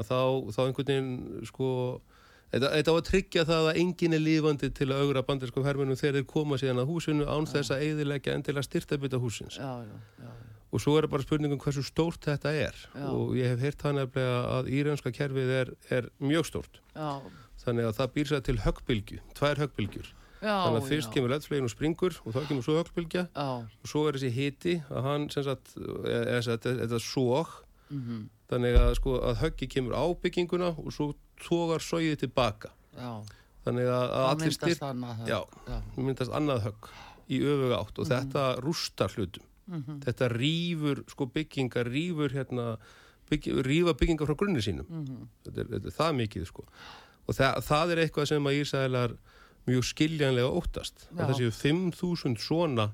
[0.00, 0.20] að þá,
[0.56, 1.68] þá einhvern veginn sko
[2.52, 6.18] Þetta á að tryggja það að enginn er lífandi til að augra bandirskum hermunum þegar
[6.18, 9.56] þeir koma síðan að húsinu án þess að eidilegja endilega styrtabita húsins.
[9.56, 10.34] Já, já, já,
[10.72, 12.78] og svo er bara spurningum hversu stórt þetta er.
[13.10, 16.80] Og ég hef heyrt hann að írönska kerfið er, er mjög stórt.
[17.62, 20.08] Þannig að það býr sér til höggbylgu, tvær höggbylgjur.
[20.42, 21.14] Já, þannig að fyrst já.
[21.14, 25.04] kemur leðsflegin og springur og þá kemur svo höglbylgja og svo er þessi hiti að
[25.06, 27.52] hann sem sagt, þetta sóg
[27.92, 28.24] mm -hmm.
[28.50, 32.72] þannig að, sko, að höggi kemur á bygginguna og svo tógar sógið tilbaka.
[32.98, 33.22] Já.
[33.64, 34.82] þannig að, að allir styrk
[35.30, 35.40] já,
[35.96, 36.90] myndast annað högg
[37.30, 37.98] í öfuga átt.
[37.98, 38.18] Og mm -hmm.
[38.18, 40.00] þetta rústar hlutum mm -hmm.
[40.04, 42.76] þetta rýfur sko, byggingar rýfur hérna
[43.30, 45.28] bygg, rýfa byggingar frá grunni sínum mhm.
[45.44, 46.64] þetta er, þetta er það mikið sko.
[47.26, 49.16] og það, það er eitthvað sem að Ísælar
[49.66, 52.90] mjög skiljanlega óttast það séu 5.000 svona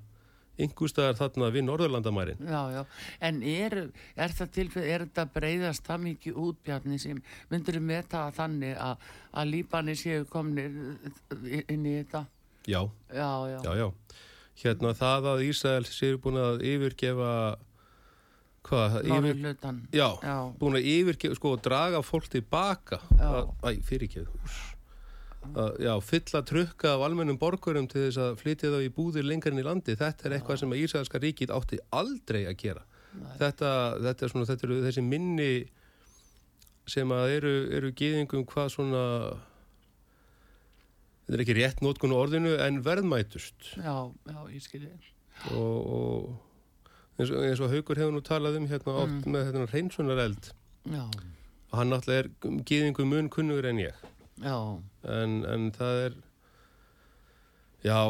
[0.58, 2.80] yngustæðar þarna við Norðurlandamærin Já, já,
[3.20, 3.76] en er,
[4.18, 7.20] er það tilfell, er þetta breyðast það mikið útbjarni sem
[7.52, 10.74] myndur með það þannig að, að líbani séu komnir
[11.68, 12.24] inn í þetta?
[12.68, 12.82] Já,
[13.14, 13.86] já, já, já, já.
[14.58, 17.32] Hérna það að Ísæl séu búin að yfirgefa
[18.68, 18.98] hvað?
[19.08, 23.00] Norðurlutan Já, já, búin að yfirgefa, sko, að draga fólk tilbaka.
[23.62, 24.34] Æ, fyrirgeðu
[25.56, 29.62] að já, fylla trukka af almennum borgurum til þess að flytja þá í búðir lengarinn
[29.62, 29.96] í landi.
[29.96, 32.84] Þetta er eitthvað sem að Ísraelska ríkit átti aldrei að gera.
[33.38, 33.70] Þetta,
[34.04, 35.52] þetta, er svona, þetta eru þessi minni
[36.88, 39.04] sem að eru, eru geðingum hvað svona
[41.28, 43.74] þetta er ekki rétt nótkun orðinu en verðmætust.
[43.76, 44.92] Já, já, ég skilji
[45.52, 49.18] og, og eins, og eins og Haugur hefur nú talað um hérna mm.
[49.28, 50.48] með þetta reynsunar eld
[50.88, 54.06] og hann náttúrulega er geðingum mun kunnugur en ég.
[54.40, 56.16] En, en það er
[57.84, 58.00] já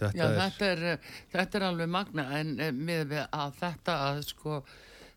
[0.00, 0.38] þetta, já, er...
[0.38, 4.62] Þetta, er, þetta er alveg magna en með að þetta að sko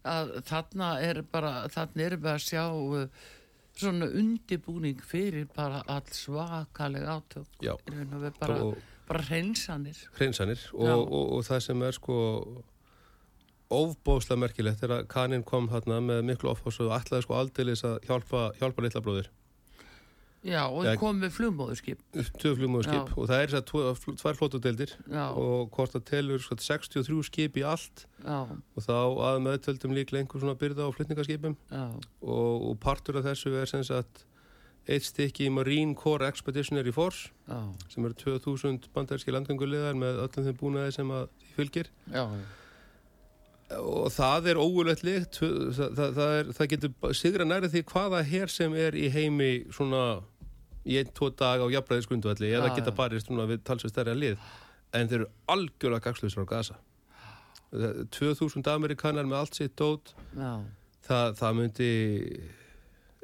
[0.06, 2.66] að þarna er bara þarna er bara að sjá
[3.80, 7.48] svona undibúning fyrir bara all svakalega átök.
[7.62, 7.76] Já.
[8.40, 8.60] bara,
[9.08, 9.98] bara hreinsanir.
[10.18, 10.70] Hreinsanir.
[10.74, 12.18] Og, og, og það sem er sko
[13.76, 17.98] ofbóðslega merkilegt er að kaninn kom hérna með miklu ofbóðslega og ætlaði sko aldeilis að
[18.06, 19.32] hjálpa, hjálpa litla bróðir
[20.46, 22.04] Já, og það kom með flugmóðurskip.
[22.14, 24.94] Tvö flugmóðurskip og það er þess að tvær flótudeldir
[25.26, 28.06] og hvort það telur sko, 63 skip í allt.
[28.26, 28.46] Já.
[28.50, 28.96] og þá
[29.30, 33.84] að meðtöldum líklega einhver svona byrða á flytningarskipum og, og partur af þessu er sem
[33.86, 34.24] sagt
[34.90, 37.58] eitt stykki í Marine Corps Expeditionary Force Já.
[37.90, 41.90] sem eru 2000 bandarski landgöngulegar með öllum þeim búnaði sem að fylgir.
[42.14, 42.26] Já.
[43.82, 48.22] Og það er óulegt líkt það, það, það, er, það getur sigra næri því hvaða
[48.30, 50.04] hér sem er í heimi svona
[50.86, 54.52] í einn, tvo dag á jafnbræðisgrundvalli eða geta barist við talsveit stærri að lið.
[54.96, 56.78] En þeir eru algjörlega gagslusar á gasa
[58.16, 60.14] 2000 amerikanar með allt sitt dót.
[61.06, 61.90] Það, það myndi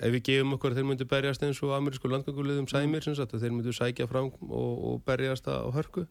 [0.02, 3.38] ef við gefum okkur þeir myndi berjast eins og amerísku landgangulegðum sæmir mm.
[3.38, 6.08] þeir myndi sækja fram og, og berjast á hörku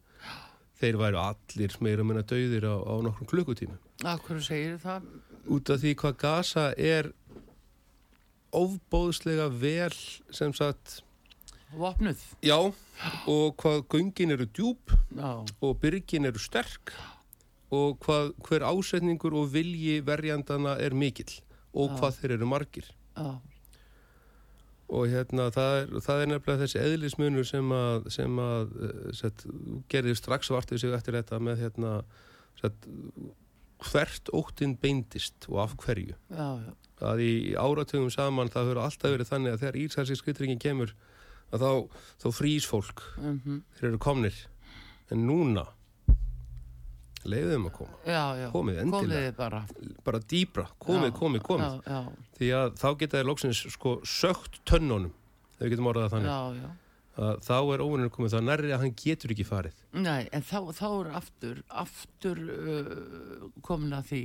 [0.80, 5.08] þeir væru allir meira meina döðir á, á nokkrum klukkutími Akkur segir það?
[5.50, 7.10] Út af því hvað gasa er
[8.54, 9.94] ofbóðslega vel
[10.34, 11.00] sem sagt
[11.76, 12.22] Vopnuð?
[12.42, 12.56] Já,
[13.30, 15.44] og hvað göngin eru djúb Já.
[15.62, 16.92] og byrgin eru sterk
[17.70, 21.30] og hvað, hver ásetningur og vilji verjandana er mikill
[21.70, 23.38] og hvað þeir eru margir Já.
[24.90, 29.46] og hérna það er, það er nefnilega þessi eðlismunur sem að, sem að eh, set,
[29.92, 31.92] gerði strax vartið sig eftir þetta með hérna
[32.58, 32.90] set,
[33.86, 36.74] hvert óttinn beindist og af hverju já, já.
[37.12, 40.92] að í áratugum saman það hefur alltaf verið þannig að þegar Ísælsi skrittringin kemur
[41.50, 43.04] að þá, þá frýs fólk.
[43.18, 43.60] Mm -hmm.
[43.78, 44.40] þeir eru komnir.
[45.10, 45.66] En núna
[47.28, 47.96] leiðum að koma.
[48.06, 48.48] Já, já.
[48.54, 49.32] komið endilega.
[49.36, 49.62] Bara.
[50.04, 51.80] bara dýbra, komið, komið, komið.
[52.38, 55.12] því að þá geta þeir lóksins sko sögt tönnunum.
[55.58, 56.70] Ef við getum orðað þannig.
[57.44, 59.82] Þá er óvinnur komið það nærri að hann getur ekki farið.
[59.92, 64.22] Nei, en þá, þá er aftur aftur uh, komin að því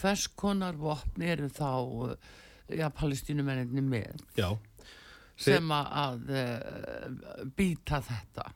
[0.00, 1.70] hvers konar vopn eru þá
[2.08, 2.16] uh,
[2.72, 4.24] já, palestínumenninni með?
[4.34, 4.56] Já
[5.36, 8.50] sem að uh, býta þetta.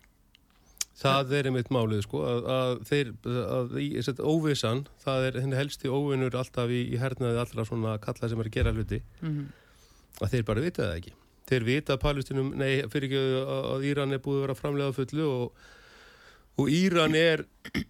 [1.00, 3.88] Það er einmitt málið sko að, að þeir, að í
[4.20, 8.50] óvissan, það er henni helsti óvinnur alltaf í, í hernaði allra svona kalla sem er
[8.50, 9.00] að gera hluti.
[9.22, 9.46] Mm -hmm.
[10.20, 11.14] að þeir bara vita það ekki.
[11.50, 13.22] Þeir vita að Palestinum, nei fyrir ekki
[13.56, 15.64] að Íran er búið að vera framlega fullu og,
[16.60, 17.46] og Íran er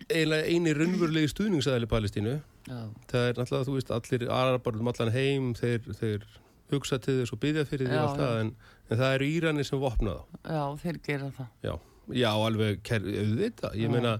[0.08, 2.38] eiginlega eini raunverulegi stuðningsæðli Palestínu.
[2.70, 2.86] Já.
[3.10, 6.26] það er náttúrulega, þú veist, allir arabar um allan heim, þeir, þeir
[6.70, 8.52] hugsa til þess og byggja fyrir því alltaf en,
[8.90, 10.38] en það eru Írani sem vopna þá.
[10.44, 11.50] Já, þeir gera það.
[11.66, 11.74] Já,
[12.20, 13.76] Já alveg, auðvitað.
[13.78, 14.16] Ég meina,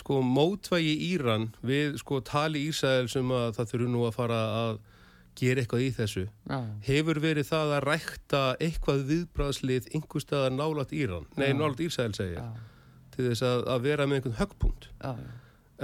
[0.00, 4.40] sko, mótvægi Íran við, sko, tali Ísæl sem um að það þurfu nú að fara
[4.64, 4.78] að
[5.34, 6.58] gera eitthvað í þessu Já.
[6.86, 11.26] hefur verið það að rækta eitthvað viðbræðslið einhver staðar nálat Íran.
[11.40, 12.44] Nei, nálat Ísæl segja
[13.14, 14.88] til þess að, að vera með einhvern höggpunkt.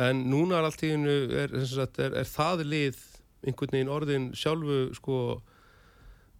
[0.00, 3.00] En núna er allt í hennu er, er, er það lið
[3.46, 5.18] einhvern veginn orðin sjálfu sko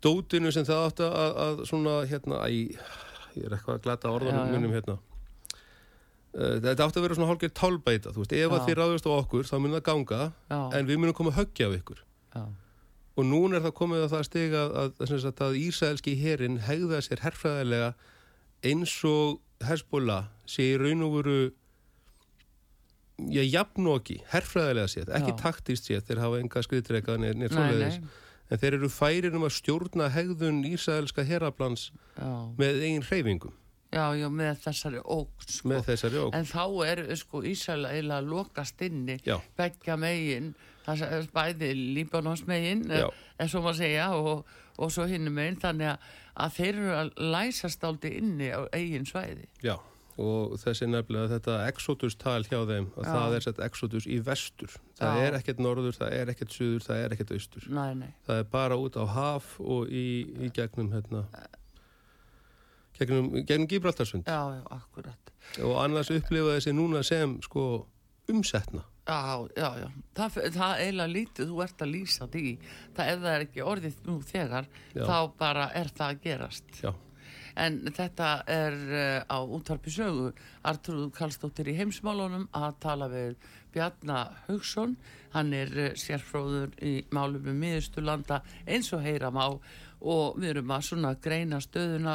[0.05, 2.49] dótinu sem það átt að, að svona hérna æ,
[3.37, 4.97] ég er eitthvað að glata orðanum munum hérna.
[6.31, 9.13] Uh, þetta átt að vera svona hálfgerð tálbæta þú veist, ef að þið ráðast á
[9.17, 10.59] okkur þá mun það ganga Já.
[10.79, 12.03] en við munum koma að höggja af ykkur.
[12.31, 12.45] Já.
[13.19, 17.25] og núna er það komið að það stiga að, að, að Ísraelski herin hegða sér
[17.25, 17.89] herrfræðilega
[18.71, 21.41] eins og Hezbollah sé í raun og veru
[23.29, 27.99] já, jafnóki, herrfræðilega séð ekki taktist séð, þeir hafa enga skriðdreika neitt svoleiðis
[28.51, 31.91] en þeir eru færir um að stjórna hegðun Ísraelska herraplans
[32.59, 33.55] með einn hreyfingum.
[33.91, 35.69] Já, já, með þessari óg sko.
[35.73, 39.17] með þessari óg en þá er sko Ísrael eiginlega lokast inni
[39.59, 40.53] begja megin
[40.85, 44.45] það er bæði Líbanons megin en svo maður segja og,
[44.79, 46.11] og svo hinn megin þannig að,
[46.47, 49.51] að þeir eru að læsast áldi inni á eigin svæði.
[49.59, 49.75] Já
[50.21, 53.13] og þessi nefnilega þetta exodus-tal hjá þeim að Já.
[53.13, 55.25] það er sett exodus í vestur það Já.
[55.27, 58.11] er ekkert norður, það er ekkert suður það er ekkert austur nei, nei.
[58.29, 60.05] það er bara út á haf og í,
[60.45, 61.25] í gegnum hérna
[63.01, 65.35] gegnum, gegnum Gibraltarsund Já, já, akkurat
[65.65, 67.67] og annars upplifa þessi núna sem sko
[68.31, 72.51] umsetna Já, já, já, það, það eiginlega lítið þú ert að lýsa því
[72.95, 75.03] það ef það er ekki orðið nú þegar já.
[75.09, 76.93] þá bara er það að gerast Já
[77.61, 80.31] En þetta er uh, á útvarpi sögu
[80.65, 83.37] Artrúð Kallstóttir í heimsmálunum að tala við
[83.75, 84.97] Bjarnar Haugsson.
[85.35, 89.49] Hann er uh, sérfróður í málum um miðustulanda eins og heyram á
[90.01, 92.15] og við erum að svona greina stöðuna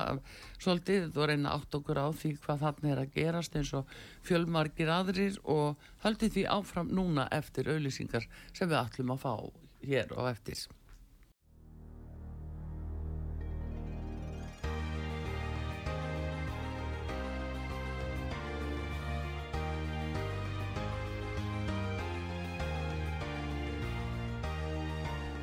[0.57, 3.91] svolítið og reyna átt okkur á því hvað þarna er að gerast eins og
[4.25, 9.33] fjölmargir aðrir og haldi því áfram núna eftir auðlýsingar sem við ætlum að fá
[9.85, 10.65] hér og eftir.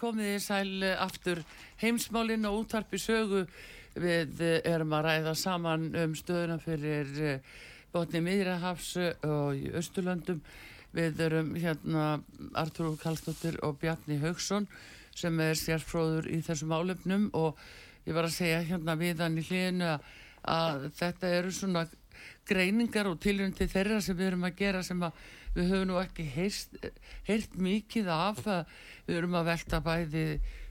[0.00, 1.42] Komið í sæl eh, aftur.
[1.82, 3.46] Heimsmálinn og útarpi sögu.
[3.92, 7.40] Við eh, erum að ræða saman um stöðuna fyrir
[7.92, 8.94] botni Miðrahafs
[9.28, 10.40] og í Östurlöndum
[10.92, 12.06] við erum hérna
[12.56, 14.68] Artur Kallstóttir og Bjarni Haugsson
[15.16, 17.60] sem er sérfróður í þessum álefnum og
[18.06, 21.84] ég var að segja hérna við hann í hlýðinu að, þetta eru svona
[22.48, 25.20] greiningar og tilhjörn til þeirra sem við erum að gera sem að
[25.56, 26.26] við höfum nú ekki
[27.28, 30.26] heilt mikið af við höfum að velta bæði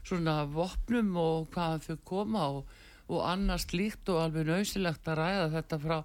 [0.06, 2.72] svona vopnum og hvaðan þau koma og,
[3.12, 5.96] og annars líkt og alveg nöysilegt að ræða þetta frá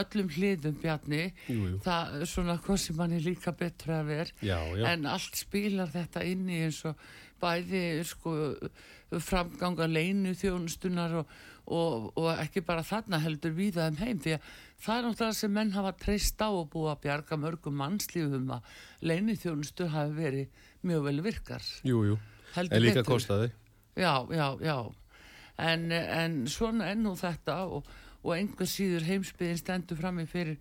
[0.00, 1.22] öllum hliðum bjarni.
[1.46, 1.78] Jú, jú.
[1.84, 4.60] það er svona hvað sem mann er líka betra að vera.
[4.90, 6.98] En allt spilar þetta inn í eins og
[7.42, 8.32] bæði sko
[9.22, 11.36] framganga leinu þjónustunar og,
[11.66, 14.48] og, og ekki bara þarna heldur við það um heim því að
[14.84, 18.72] það er náttúrulega sem menn hafa treyst á og búið að bjarga mörgum mannslífum að
[19.02, 21.68] leini þjónustu hafi verið mjög vel virkar.
[21.86, 22.18] Jújú,
[22.56, 23.50] en líka kostaði.
[23.96, 24.78] Já, já, já.
[25.56, 27.86] En, en svona ennú þetta og,
[28.22, 30.58] og einhver síður heimsbyðin stendur fram í fyrir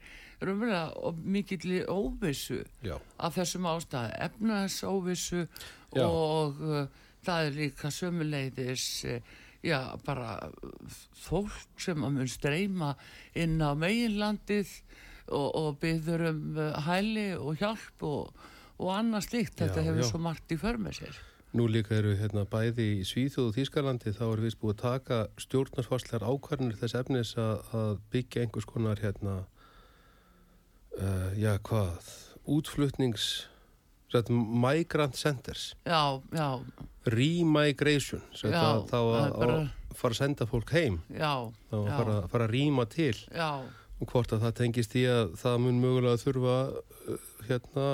[1.23, 2.61] mikill óvissu
[3.17, 5.45] af þessum ástæði efnaðsóvissu
[6.01, 6.87] og uh,
[7.25, 9.19] það er líka sömuleiðis uh,
[9.65, 10.51] já, bara
[11.25, 12.93] fólk sem að mun streyma
[13.37, 14.71] inn á meginlandið
[15.33, 18.43] og, og byður um uh, hæli og hjálp og,
[18.77, 19.57] og annað slikt.
[19.61, 20.09] Þetta já, hefur já.
[20.11, 21.23] svo margt í förmið sér.
[21.55, 25.19] Nú líka eru hérna bæði í Svíþjóð og Þýskalandi þá er við búið að taka
[25.39, 29.35] stjórnarsvarslegar ákvarðinir þess efnis að byggja einhvers konar hérna
[30.99, 32.09] uh, já hvað
[32.45, 33.47] útflutnings
[34.65, 35.73] migrant centers.
[35.85, 36.49] Já, já.
[37.05, 39.57] Remigration þá að bara...
[39.95, 40.99] fara að senda fólk heim.
[41.13, 43.15] Já, þá að fara, fara að rýma til.
[43.33, 43.63] Já.
[43.95, 47.89] og hvort að það tengist í að það mun mögulega að þurfa uh, hérna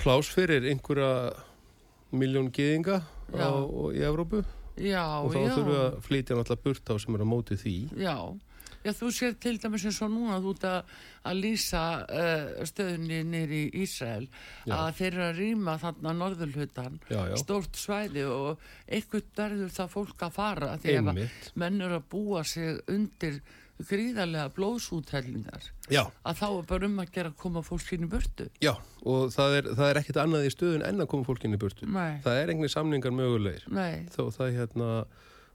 [0.00, 1.10] plás fyrir einhverja
[2.16, 3.02] miljón geðinga
[3.34, 4.44] í Evrópu.
[4.80, 7.76] Og þá þurfa að flytja náttúrulega burt á sem er að móti því.
[8.00, 8.16] Já
[8.80, 10.92] Já, þú sér til dæmis eins og núna þú ert að,
[11.28, 14.74] að lýsa uh, stöðunni nýri í Ísrael já.
[14.78, 17.00] að þeir eru að rýma þarna norðurlutan,
[17.42, 21.24] stórt svæði og eitthvað verður það fólk að fara því að
[21.60, 23.42] menn eru að búa sig undir
[23.88, 28.46] gríðarlega blóðsúthellingar að þá er bara um að gera að koma fólkinu burtu.
[28.62, 28.74] Já,
[29.08, 31.88] og það er, það er ekkit annað í stöðun en að koma fólkinu burtu.
[31.88, 32.20] Nei.
[32.24, 33.66] Það er engni samningar mögulegir.
[33.72, 34.06] Nei.
[34.12, 34.90] Þó það hérna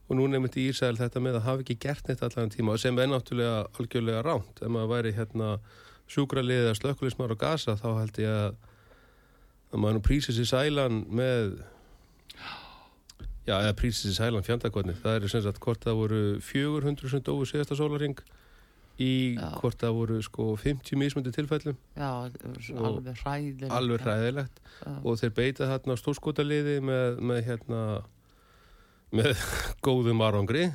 [0.05, 3.09] og nú nefndi Ísæl þetta með að hafa ekki gert neitt allan tíma sem er
[3.09, 5.55] náttúrulega algjörlega ránt ef maður væri hérna
[6.11, 8.57] sjúkraliðið að slökkulismar og gasa þá held ég að
[9.75, 11.57] að maður nú prísið sér sælan með
[13.45, 17.23] já, eða prísið sér sælan fjandakotni það er sem sagt hvort það voru 400 sem
[17.25, 18.19] dói síðasta sólaring
[19.01, 19.49] í já.
[19.59, 22.09] hvort það voru sko 50 mismundi tilfællum já,
[22.79, 23.71] alveg hræðilegt.
[23.75, 24.61] Alveg hræðilegt.
[25.03, 27.81] Og þeir beita þarna stórskotaliði með, með hérna
[29.15, 29.31] með
[29.85, 30.67] góðum árangri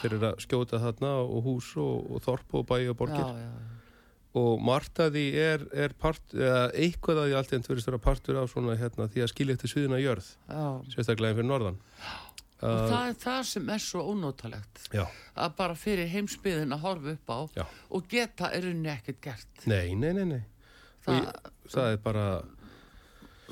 [0.00, 3.24] þeir eru að skjóta þarna og hús og, og þorp og bæi og borgir.
[3.24, 3.80] Já, já, já.
[4.40, 8.44] og martaði er, er part, eitthvað að því allt enn verist að vera partur á
[8.50, 10.30] svona hérna því að skilja eftir sviðina jörð
[10.92, 11.78] sérstaklega fyrir norðan.
[12.64, 17.14] Og uh, það er það sem er svo ónótalegt að bara fyrir heimsbyðin að horfa
[17.16, 17.40] upp á
[17.92, 19.64] og geta er unni ekkert gert.
[19.68, 20.42] Nei, nei, nei, nei.
[21.04, 22.28] Þa, ég, það er bara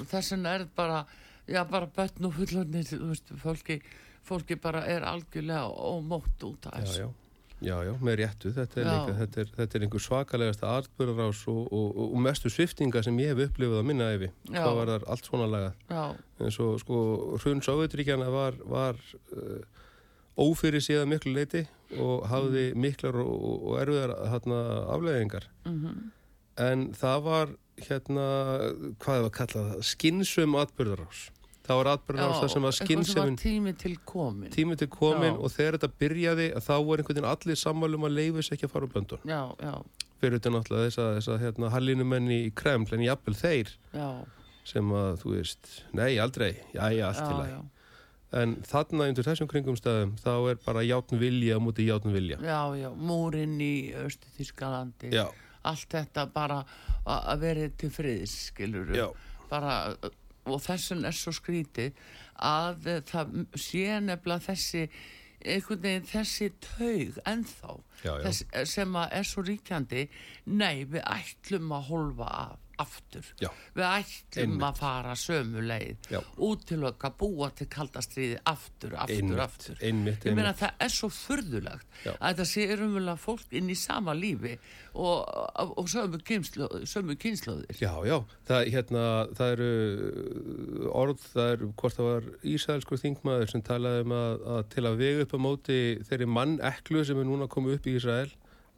[0.08, 1.02] þess vegna er bara
[1.46, 3.82] já, bara börn og veist, fólki
[4.26, 7.10] fólki bara er algjörlega ómótt út af þessu.
[7.62, 7.92] Já, já.
[8.02, 12.16] Með réttu, þetta er, líka, þetta er, þetta er einhver svakalegasta artbörðarás og, og, og
[12.24, 16.16] mestu sviftinga sem ég hef upplifað að minna efi, hvað var það allt svona lagað
[16.42, 16.98] en svo sko
[17.36, 18.98] hrun Sáveituríkjana var, var
[19.36, 19.62] uh,
[20.42, 21.62] ófyrir síðan miklu leiti
[22.00, 22.82] og hafði mm.
[22.82, 24.16] miklar og, og erfiðar
[24.96, 26.10] afleðingar mm -hmm.
[26.66, 28.26] en það var hérna,
[28.98, 31.28] hvað er það að kalla það, skinsum atbyrðarás
[31.66, 35.78] það var atbyrðar ástæð sem var skynnsemin tími til komin tími til komin og þegar
[35.78, 39.28] þetta byrjaði þá var einhvern veginn allir sammálum að leifis ekki að fara úr böndun
[39.28, 39.74] já, já.
[40.22, 44.08] fyrir þetta náttúrulega þess að, þess að hérna, hallinumenni í Kreml en jafnvel þeir já.
[44.72, 46.52] sem að þú veist, nei aldrei.
[46.74, 47.54] Já já allt til að
[48.42, 52.38] en þarna undir þessum kringumstæðum þá er bara játn vilja mútið játn vilja.
[52.40, 55.12] Já já, múrin í Östu Þískalandi
[55.68, 56.62] allt þetta bara
[57.06, 58.94] að verið til friðis skilur
[59.50, 59.74] bara
[60.48, 61.98] og þessun er svo skrítið
[62.42, 64.86] að það sé nefnilega þessi
[65.42, 68.26] einhvern veginn þessi taug ennþá já, já.
[68.26, 70.04] Þess, sem er svo ríkjandi
[70.50, 73.48] nei við ætlum að holfa af aftur Já.
[73.76, 74.66] við ætlum Einmitt.
[74.68, 76.12] að fara sömu leið
[76.48, 79.42] út til okkar búa til kaldastriði aftur, aftur, Einmitt.
[79.46, 82.12] aftur Einmitt, ég meina það er svo förðulegt Já.
[82.18, 84.56] að það sé umvöla fólk inn í sama lífi
[84.92, 85.24] og,
[85.78, 88.18] og sömu, kynnslóðir Já, já,
[88.48, 89.04] það, hérna,
[89.38, 89.70] það eru
[90.92, 95.00] orð, það er hvort það var Ísælskur þingmaður sem talaði um að, að til að
[95.00, 98.30] vega upp á móti þeirri mann eklu sem er núna komið upp í Ísæl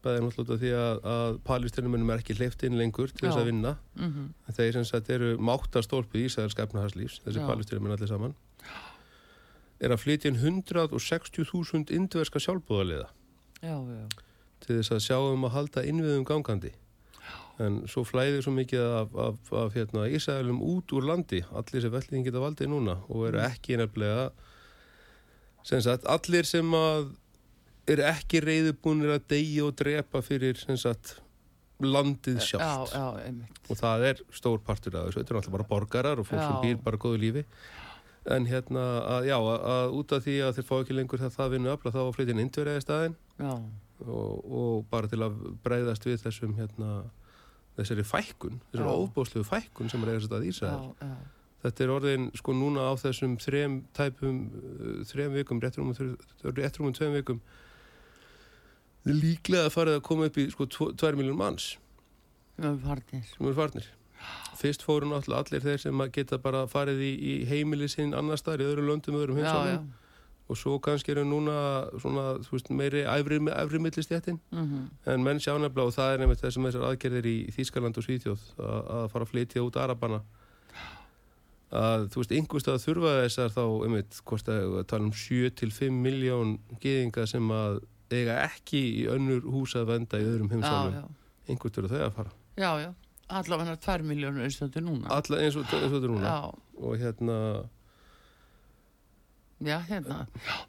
[0.05, 3.77] bæðið náttúrulega því að, að palestinumennum er ekki hleyft inn lengur til þess að vinna.
[3.99, 4.55] Mm -hmm.
[4.59, 8.37] þeir sem sagt eru máttastólpið í Ísæðars skefnaharslífs, þessi palestinumenn allir saman
[9.85, 13.11] er að flytja inn 160.000 indverska sjálfbúðarliða
[14.65, 16.73] til þess að sjá um að halda innviðum gangandi.
[17.63, 21.45] En svo flæðir svo mikið af, af, af hérna, Ísæðalum út úr landi.
[21.55, 23.53] Allir sem velliðin geta valdið núna og eru mm.
[23.53, 24.31] ekki nefnilega
[25.65, 27.13] sem sagt allir sem að
[27.93, 31.17] er ekki reyðubúnir að deyja og drepa fyrir sagt,
[31.85, 35.21] landið sjátt og það er stór partur af þessu.
[35.21, 36.47] Þetta er alltaf bara borgarar og fólk já.
[36.47, 37.45] sem býr bara góðu lífi.
[38.35, 38.85] En hérna
[39.19, 41.93] að, já, að út af því að þeir fá ekki lengur það það vinnu afla
[41.93, 46.93] þá að flytja inn indverjaði staðin og, og bara til að breyðast við þessum hérna,
[47.77, 50.95] þessari fækkun þessari ofbóslu fækkun sem er eða stað í Ísrael.
[51.65, 54.41] Þetta er orðin sko núna á þessum þrem tæpum
[55.11, 56.17] þrem vikum, réttrumum
[56.57, 57.45] réttrumum tveim vikum
[59.05, 61.75] líklega að fara að koma upp í sko 2 miljón manns.
[63.35, 63.91] Sem eru farnir.
[64.57, 68.65] Fyrst fóru náttúrulega allir þeir sem geta bara farið í, í heimili sinn annar staðar
[68.65, 69.93] í öðru löndum, öðrum heimsálum
[70.45, 71.55] og svo kannski eru núna
[72.01, 75.13] svona, veist, meiri æfri, æfri millistjættin mm -hmm.
[75.13, 78.41] en menn sjá nefnilega og það er nefnilega þessum þessar aðgerðir í Þískaland og Svítjóð
[78.59, 80.21] að, að fara að flytja út Arabana.
[81.73, 86.59] Að þú veist, yngust að þurfa þessar þá, einmitt, hvort að tala um 7-5 miljón
[86.81, 87.81] geðinga sem að
[88.13, 91.15] eiga ekki í önnur hús að venda í öðrum heimsálum
[91.49, 92.35] einhvert eru þau að fara.
[92.55, 92.91] Já, já,
[93.41, 95.09] allavega 2 miljónur eins og þetta er núna.
[95.15, 96.35] Allavega eins og þetta er núna.
[96.35, 96.39] Já.
[96.85, 97.39] og hérna
[99.65, 100.21] já, hérna.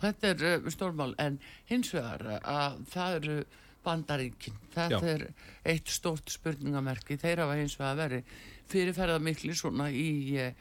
[0.02, 1.14] Þetta er uh, stórmál.
[1.22, 3.38] En hins vegar að það eru
[3.86, 4.60] bandaríkin.
[4.74, 5.14] Þetta já.
[5.14, 5.28] er
[5.76, 7.20] eitt stórt spurningamerki.
[7.22, 8.36] Þeir hafa hins vegar verið
[8.72, 10.56] fyrirferða miklu svona í eh,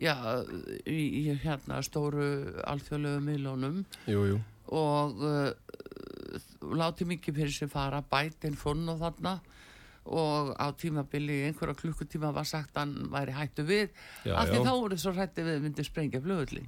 [0.00, 0.14] já,
[0.88, 3.82] í, hérna stóru alþjóðlegu miljónum
[4.70, 5.50] og uh,
[6.60, 9.38] láti mikið fyrir sig fara bætinn fonn og þarna
[10.10, 13.90] og á tímabili einhverja klukkutíma var sagt að hann væri hættu við.
[14.32, 16.64] Af því þá voru svo hætti við myndi sprengja flöðli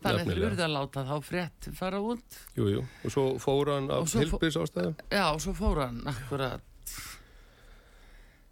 [0.00, 2.40] þannig að þurfið að láta þá frétt fara út.
[2.56, 2.84] Jújú, jú.
[3.04, 6.94] og svo fóra hann af hilpis ástæðu Já, og svo fóra hann akkurat.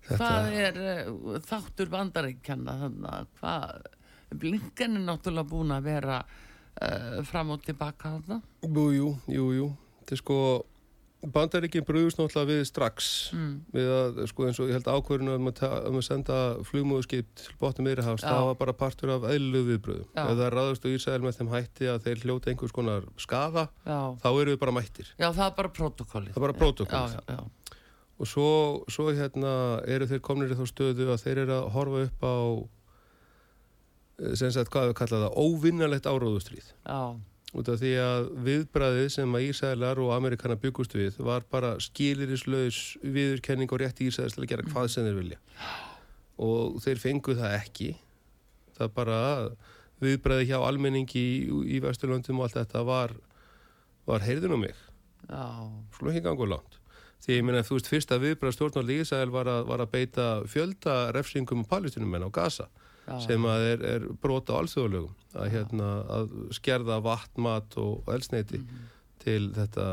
[0.08, 0.18] Þetta...
[0.18, 3.88] Hvað er uh, þáttur vandaríkjana þannig að hvað
[4.28, 8.42] Blinken er náttúrulega búin að vera uh, fram og tilbaka þarna?
[8.64, 9.70] Jújú, jújú
[10.08, 10.40] þetta er sko
[11.18, 13.54] bandaríkinn brúðust náttúrulega við strax mm.
[13.74, 16.36] við að, sko eins og ég held ákverðinu um, um að senda
[16.68, 20.04] flugmóðskip til bóttum meirihafs, það var bara partur af eðlu viðbröðu.
[20.14, 23.98] Ef það raðast og Ísæl með þeim hætti að þeir hljóta einhvers konar skafa, já.
[24.22, 25.10] þá eru við bara mættir.
[25.18, 26.34] Já, það er bara protokollið.
[26.36, 27.72] Það er bara protokollið.
[28.18, 28.50] Og svo,
[28.90, 29.52] svo hérna
[29.90, 32.36] eru þeir komnir í þá stöðu að þeir eru að horfa upp á
[34.38, 36.70] sem sagt, hvað við kallaðum það, óvinnalegt áróðustrýð.
[36.86, 37.18] Já
[37.56, 42.98] út af því að viðbræðið sem að Ísælar og Amerikana byggust við var bara skilirislaus
[43.00, 45.38] viðurkenning og rétt Ísæðis til að gera hvað sem þeir vilja.
[46.44, 47.88] Og þeir fenguð það ekki.
[48.76, 49.20] Það bara
[50.04, 51.38] viðbræðið hjá almenningi í,
[51.76, 53.16] í Vesturlöndum og allt þetta var
[54.08, 54.76] var heyrðin um mig.
[55.96, 56.78] Slú ekki gangu langt.
[57.24, 61.08] Því ég minna þú veist fyrsta viðbræð stjórnál í Ísæl var, var að beita fjölda
[61.16, 62.68] refsingum og palestinum en á Gaza
[63.08, 63.16] Já.
[63.24, 68.60] sem að er, er brota á alþjóðlögum að, hérna, að skerða vatn, mat og elsneiti
[68.60, 68.88] mm -hmm.
[69.24, 69.86] til þetta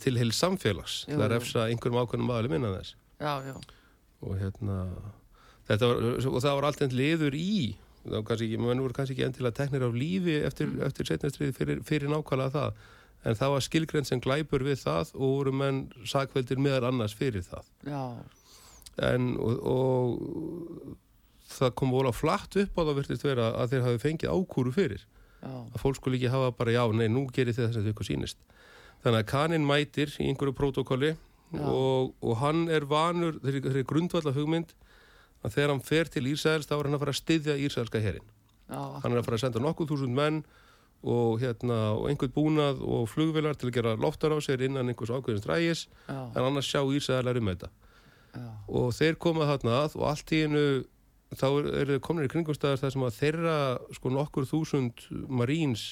[0.00, 3.56] til heil samfélags jú, til að refsa einhverjum ákveðnum aðli minna þess já, já.
[4.20, 4.76] og hérna
[5.68, 7.76] var, og það var alltaf liður í
[8.08, 10.86] þá kannski ekki, mann voru kannski ekki að teknir á lífi eftir, mm.
[10.86, 12.72] eftir setnastriði fyrir, fyrir nákvæmlega það
[13.24, 17.44] en það var skilgrenn sem glæpur við það og voru menn sakveldir meðal annars fyrir
[17.44, 18.02] það já
[18.98, 20.96] en og, og
[21.48, 25.06] það kom vola flatt upp á það virtist vera að þeir hafi fengið ákúru fyrir.
[25.38, 27.92] Já, að fólk skulle ekki hafa bara já, nei, nú gerir þið þess að þau
[27.92, 28.38] eitthvað sýnist.
[29.04, 31.14] Þannig að kaninn mætir í einhverju prótokolli
[31.48, 31.64] Já.
[31.64, 34.74] og, og hann er vanur þeirri, þeirri grundvalla hugmynd
[35.46, 38.26] að þegar hann fer til Ísæls þá er hann að fara að styðja Ísælska herin
[38.68, 40.42] já, hann er að fara að senda nokkuð þúsund menn
[41.00, 45.14] og, hérna, og einhvern búnað og flugvilar til að gera loftar á sér innan einhvers
[45.14, 47.70] ákveðins drægis en annars sjá Ísælar um þetta.
[48.68, 50.64] Og þeir koma þarna að og allt í einu
[51.36, 53.56] þá eru er komin í kringumstæðar þar sem að þeirra
[53.96, 55.90] sko nokkur þúsund maríns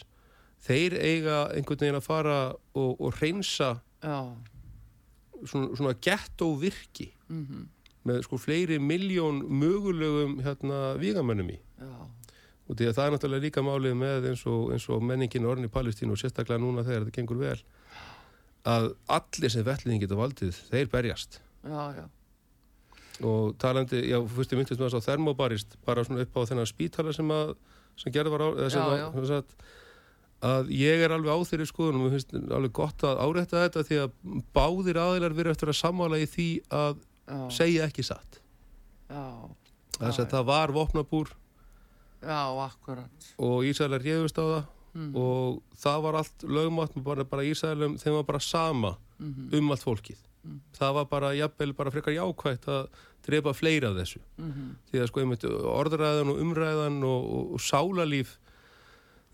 [0.65, 4.19] þeir eiga einhvern veginn að fara og, og reynsa já,
[5.45, 7.67] svona, svona ghetto virki mhm,
[8.07, 11.59] með sko fleiri miljón mögulegum hérna vígamönnum í.
[11.83, 11.97] Já,
[12.67, 15.69] og því að það er náttúrulega líka málið með eins og, eins og menningin orðin
[15.69, 17.59] í Palestínu og sérstaklega núna þegar þetta gengur vel
[18.67, 21.41] að allir sem velliðin geta valdið þeir berjast.
[21.67, 22.07] Já, já,
[23.25, 26.69] og talandi, já, fyrst ég myndist með þess að þermobarist bara svona upp á þennan
[26.69, 27.55] spítala sem að,
[27.97, 29.55] sem gerð var á, eða sem Já, að, sagt,
[30.45, 33.87] að ég er alveg á þeirri skoðunum og mér finnst alveg gott að árétta þetta
[33.89, 38.41] því að báðir aðilar verið eftir að sammála í því að já, segja ekki satt.
[39.97, 41.33] Þess að það var vopnabúr.
[42.27, 44.65] Já, akkurat, og Ísælar réðust á það.
[44.97, 49.75] Mm, og það var allt lögmátt bara, bara Ísælum, þeim var bara sama mhm, um
[49.75, 50.61] allt fólkið Mm.
[50.79, 52.89] það var bara, jafnvel, bara frekar jákvægt að
[53.27, 54.21] drepa fleira af þessu.
[54.39, 58.37] Mhm, því að sko einmitt orðræðan og umræðan og, og, og sálarlíf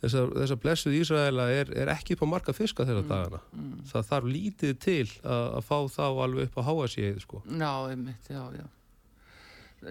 [0.03, 3.43] þessar, þessar blessuð Ísraela er, er ekki upp á marga fiska þeirra dagana.
[3.53, 7.43] mm, það þarf lítið til að, að fá þá alveg upp á háa séð sko.
[7.47, 8.67] já, einmitt, já, já,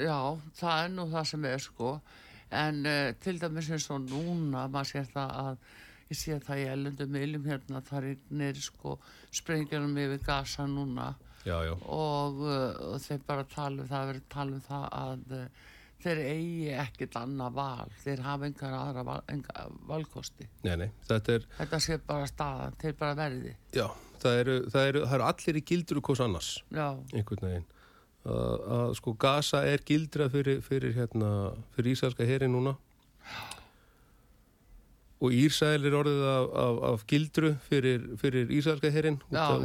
[0.02, 0.18] já,
[0.60, 1.94] það er nú það sem er sko,
[2.52, 5.58] en uh, til dæmis eins og núna, maður sér það að
[6.12, 8.98] ég sé það í ellendum miljum hérna, það er nýri sko
[9.32, 11.14] sprengjarum yfir gasa núna.
[11.42, 15.32] Já, já, og, uh, og þeir bara tala um það, verið tala um það að
[15.40, 15.70] uh,
[16.04, 20.48] þeir eigi ekkert annað val, þeir hafa engar aðra val, engar valkosti.
[20.68, 23.56] nei, nei þetta er, Þetta sé bara staðan, þeir bara verði.
[23.74, 23.88] já,
[24.22, 26.52] það eru, það eru, það eru allir í gildur og hvers annars.
[26.70, 27.68] Já, einhvern veginn.
[28.22, 31.32] Að, sko Gaza er gildra fyrir, fyrir hérna,
[31.74, 32.76] fyrir Ísraelska heri núna
[35.22, 39.62] og Ísrael er orðið af, af, af gildru fyrir, fyrir Ísraelska herin út, af-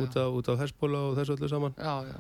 [0.53, 1.75] af- Hesbóla og þessu öllu saman.
[1.81, 2.19] Já, já,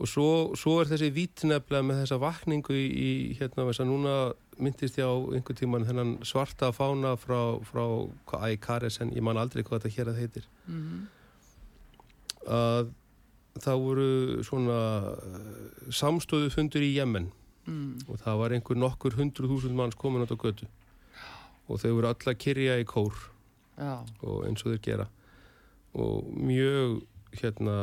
[0.00, 4.14] og svo, svo er þessi vítnefla með þessa vakningu í, í hérna þess að núna
[4.60, 7.84] myndist ég á einhvern tíman þennan svarta fána frá, frá
[8.28, 10.46] hvað, æ, Karesen, ég man aldrei hvað þetta hér að heitir.
[10.68, 11.02] Mhm,
[12.48, 12.90] að
[13.60, 14.08] það voru
[14.46, 14.78] svona
[15.92, 17.30] samstöðu fundur í Jemen.
[17.68, 20.66] Mm, og það var einhver nokkur hundru þúsund manns komin átt á götu
[21.70, 23.14] og þau voru alla kyrja í kór.
[23.80, 23.94] Já,
[24.26, 25.06] og eins og þeir gera.
[25.96, 26.98] Og mjög
[27.40, 27.76] hérna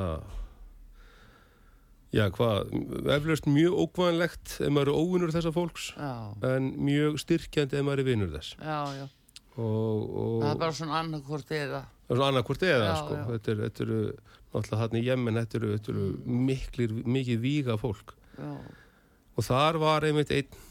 [2.16, 2.70] já hvað
[3.18, 6.12] eflaust mjög ókvæðanlegt ef maður er óvinnur þessa fólks já,
[6.48, 8.54] en mjög styrkjandi ef maður er vinnur þess.
[8.62, 9.06] Já, já.
[9.58, 11.82] og, og Það er bara svona annarkvort eða.
[12.08, 13.20] það er svona annarkvort eða Já, sko.
[13.34, 13.54] þetta
[13.88, 14.16] eru er,
[14.54, 16.08] náttúrulega hann í Jemen þetta eru, þetta eru
[16.48, 18.16] miklir, mikið víga fólk.
[18.38, 18.54] Já,
[19.38, 20.64] og þar var einmitt einn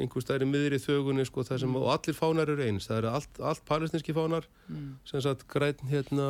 [0.00, 2.88] einhvers staðar í miðri þögunni sko, það sem, og allir fánar eru eins.
[2.88, 6.26] Það eru allt, allt palestinski fánar mm, sem sagt græn hérna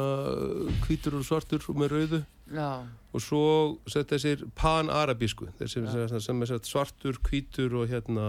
[0.84, 2.20] hvítur og svartur með rauðu.
[2.54, 2.70] Já,
[3.14, 3.44] og svo
[3.88, 6.06] sett þessir pan-arabísku sem, Já.
[6.10, 8.28] sem, sem er svartur, hvítur og hérna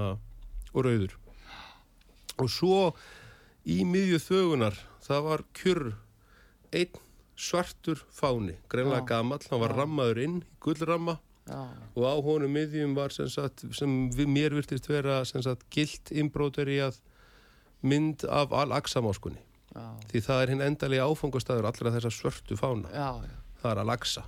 [0.72, 1.18] og rauður.
[2.40, 2.80] Og svo
[3.66, 5.86] í miðju þögunar það var kjur
[6.76, 7.02] einn
[7.36, 9.10] svartur fáni greinlega Já.
[9.12, 13.91] gamall, hann var rammaður inn gullramma og á honum miðjum var sem, sagt, sem
[14.26, 16.98] mér virtist vera sem sagt gilt innbrótur í að
[17.86, 19.43] mynd af Al-Aqsa-máskunni
[20.10, 22.91] því það er hinn endalegi áfangastæður allra þessa svörtu fána.
[22.93, 24.24] Já, já, það er Al-Aqsa.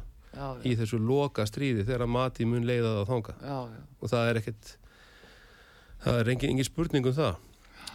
[0.68, 3.58] Í þessu loka stríði þegar mati mun leiða það á já,
[4.02, 4.74] og það er ekkert
[6.04, 7.40] það er engin, engin spurning um það.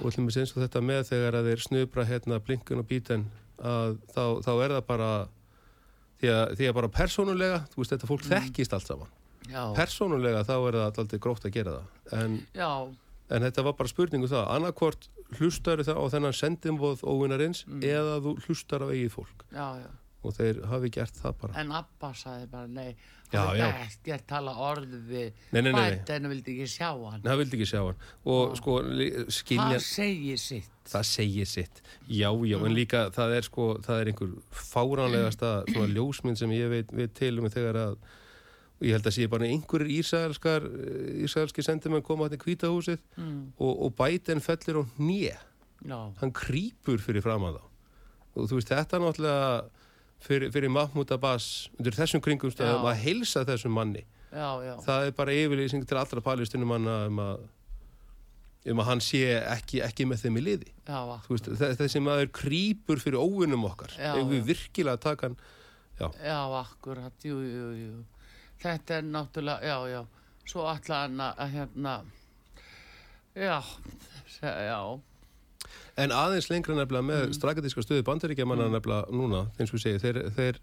[0.00, 3.28] Og við eins og þetta með þegar að þeir snubra hérna blinkun og bíten
[3.60, 5.10] að þá, þá er það bara
[6.22, 9.10] því að, því að bara persónulega þú veist þetta fólk þekkist allt saman.
[9.50, 12.20] Já, persónulega þá er það alltaf gróft að gera það.
[12.22, 12.36] En,
[13.32, 14.44] en þetta var bara spurning um það.
[14.54, 15.08] Annarkvort
[15.40, 17.82] hlustar það á þennan sendimvoð óvinarins Mm.
[17.82, 19.44] eða þú hlustar á eigið fólk.
[19.50, 19.90] Já, já.
[20.22, 21.56] Og þeir hafi gert það bara.
[21.62, 22.94] En Abba sagði bara nei,
[23.32, 27.22] hann hefði ekkert tala orð við og vildi ekki sjá hann.
[27.24, 28.00] það vildi ekki sjá hann.
[28.24, 28.56] Og Já.
[28.60, 28.76] sko
[29.38, 30.70] skilja Það segir sitt.
[30.92, 31.82] það segir sitt.
[32.08, 34.34] Já, já, en líka það er sko það er einhver
[34.72, 37.96] fáránlegasta svona ljósmynd sem ég veit, veit til um þegar að
[38.82, 40.64] ég held að sé bara einhverjir ísraelskar
[41.22, 45.36] ísraelski sendimenn koma hann í kvítahúsið Mm, og, og bæten fellir á nýja
[45.86, 47.62] já, hann krýpur fyrir framann þá.
[48.34, 49.62] Og þú veist þetta náttúrulega
[50.24, 51.48] fyrir, fyrir Mahmoud Abbas
[51.78, 54.04] undir þessum kringumstæðum að heilsa þessum manni.
[54.32, 54.76] Já, já.
[54.86, 57.42] það er bara yfirlýsing til allra palestinum um að
[58.70, 60.72] um að hann sé ekki, ekki með þeim í liði.
[61.26, 61.48] Veist,
[61.80, 63.94] þessi maður krýpur fyrir óvinnum okkar.
[63.98, 65.38] Ef við virkilega taka hann?
[65.98, 68.02] Já, já, akkurat, jú, jú, jú.
[68.62, 70.02] Þetta er náttúrulega, já, já,
[70.46, 71.96] svo alltaf hann að hérna,
[73.34, 73.58] já,
[74.42, 74.78] já,
[76.00, 77.36] en aðeins lengra nefnilega með mm.
[77.36, 80.60] strakatíska stöðu bandaríkja manna nefnilega núna, eins og við segja þeir, þeir,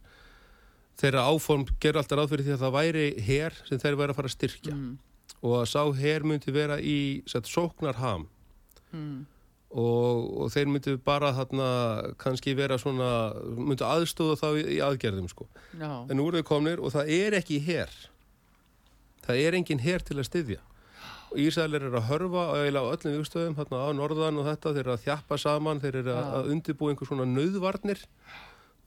[1.01, 4.19] þeirra áform gerur alltaf ráð fyrir því að það væri her sem þeir væri að
[4.19, 4.77] fara að styrkja.
[4.77, 6.99] Mm, og að sá her myndi vera í
[7.29, 8.25] sett, sóknarham.
[8.89, 9.19] Mm,
[9.69, 11.67] og, og þeir myndu bara þarna
[12.21, 13.09] kannski vera svona
[13.53, 15.45] myndu aðstóða þá í, í aðgerðum sko.
[15.77, 17.93] já, en eru þau komnir og það er ekki her.
[19.27, 20.63] Það er engin her til að styðja
[21.37, 24.93] Ísælir er að hörfa eiginlega á öllum vikstöðum þarna á norðan og þetta þeir eru
[24.95, 26.37] að þjappa saman þeir eru að, Já.
[26.39, 28.05] að undirbúa einhver svona nöðvarnir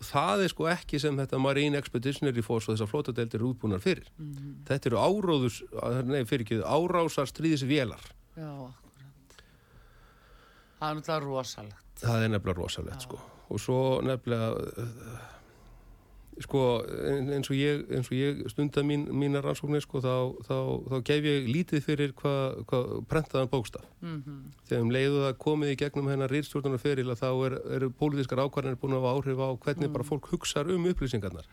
[0.03, 4.09] það er sko ekki sem þetta Marine Expeditionary Force og þessar flótadeldir eru útbúnar fyrir
[4.19, 5.61] mm, þetta eru áróðus,
[6.09, 8.03] nei fyrir ekki árásar stríðisvélar
[8.35, 9.37] já, akkurat.
[10.81, 11.93] Það er náttúrulega rosalegt.
[12.03, 13.21] Það er nefnilega rosalegt sko
[13.53, 15.21] og svo nefnilega
[16.41, 20.15] sko ein- eins og ég, eins og ég stunda mín, mína rannsóknir sko þá,
[20.47, 20.57] þá,
[20.89, 22.81] þá gef ég lítið fyrir hvað hva,
[23.11, 23.85] prentaðan bókstaf.
[24.01, 24.23] Mm
[24.69, 28.41] þegar um leiðu það komið í gegnum hennar rýrstjórnunar feril að þá er, eru pólitískar
[28.47, 31.45] ákvarðanir búin að áhrif á hvernig bara fólk hugsar um upplýsingarnar.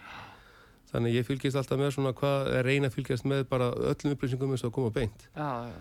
[0.90, 4.64] Þannig ég fylgist alltaf með svona hvað er reyna fylgjast með bara öllum upplýsingum eins
[4.66, 5.28] og koma beint.
[5.36, 5.76] Já, já,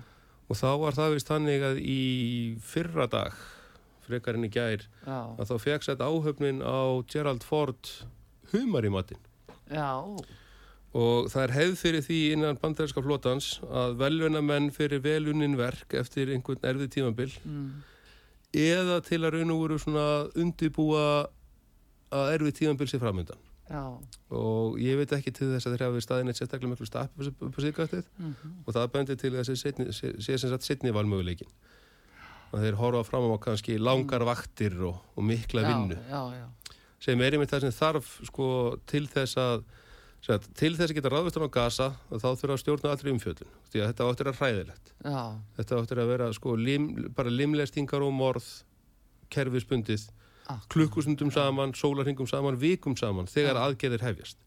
[0.48, 2.02] og þá var það vist þannig að í
[2.60, 3.32] fyrra dag
[4.08, 7.90] frekarinn í gær já, að þá fekk sett áhöfnin á Gerald Ford
[8.52, 9.20] humar í matinn.
[9.68, 9.90] Já,
[10.96, 15.92] og það er hefð fyrir því innan bandarinska flotans að velvuna menn fyrir velunin verk
[15.98, 17.66] eftir einhvern erfið tímabil mm,
[18.56, 20.06] eða til að raun og veru svona
[20.38, 21.04] undibúa
[22.08, 23.84] að erfið tímabil sé framöndan já,
[24.32, 27.58] og ég veit ekki til þess að þeir hafi staðin eitt sérstaklega miklu stapp upp
[27.58, 29.60] á síðgættið mm og það bendir til þess að
[30.24, 31.52] sé sem sagt setni valmöguleikin
[32.48, 35.98] að þeir horfa fram á kannski langar vaktir og, og mikla vinnu.
[36.08, 36.46] já, já,
[37.02, 38.48] sem er einmitt það sem þarf sko,
[38.90, 39.64] til þess að
[40.24, 43.82] sagt, til þess að geta ráðvistan á gasa þá þurfa að stjórna allri umfjöldun því
[43.82, 44.94] að þetta áttur að hræðilegt.
[45.04, 45.20] Já,
[45.58, 48.48] þetta áttur að vera sko, lim, bara limlestingar og morð
[49.30, 50.08] kerfisbundið
[50.48, 50.68] akkurat.
[50.72, 53.62] klukkustundum saman, sólarhingum saman, vikum saman þegar Já.
[53.68, 54.38] aðgerðir hefjast.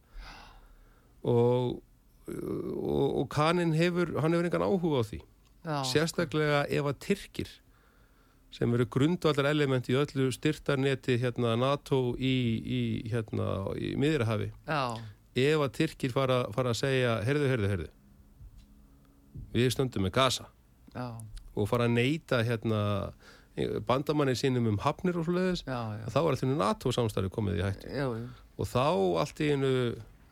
[1.21, 1.81] Og,
[2.27, 5.21] og, og kaninn hefur hann hefur engan áhuga á því.
[5.61, 7.51] Já, sérstaklega ef að Tyrkir
[8.51, 12.81] sem eru grundvallar element í öllu styrtarneti hérna NATO í, í,
[13.11, 13.45] hérna,
[13.79, 14.49] í miðrahafi
[15.39, 17.89] ef að Tyrkir fara, fara að segja herðu, herðu, herðu
[19.55, 20.45] við stöndum með Gaza.
[20.95, 21.05] Já,
[21.55, 22.81] og fara að neyta hérna
[23.87, 25.27] bandamanni sínum um hafnir og
[25.67, 27.89] já, þá er alltaf NATO samstarfi komið í hættu.
[27.91, 28.27] Já, já,
[28.57, 28.85] og þá
[29.23, 29.73] allt í einu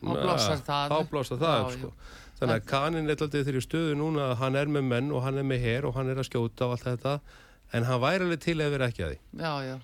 [0.00, 0.92] Þá blossar það.
[1.10, 1.90] blossar það sko.
[2.38, 5.44] þannig að kaninn er alltaf þeirri stöðu núna hann er með menn og hann er
[5.44, 7.18] með her og hann er að skjóta og allt þetta
[7.72, 9.20] en hann væri alveg til að vera ekki að því.
[9.44, 9.76] Já, já.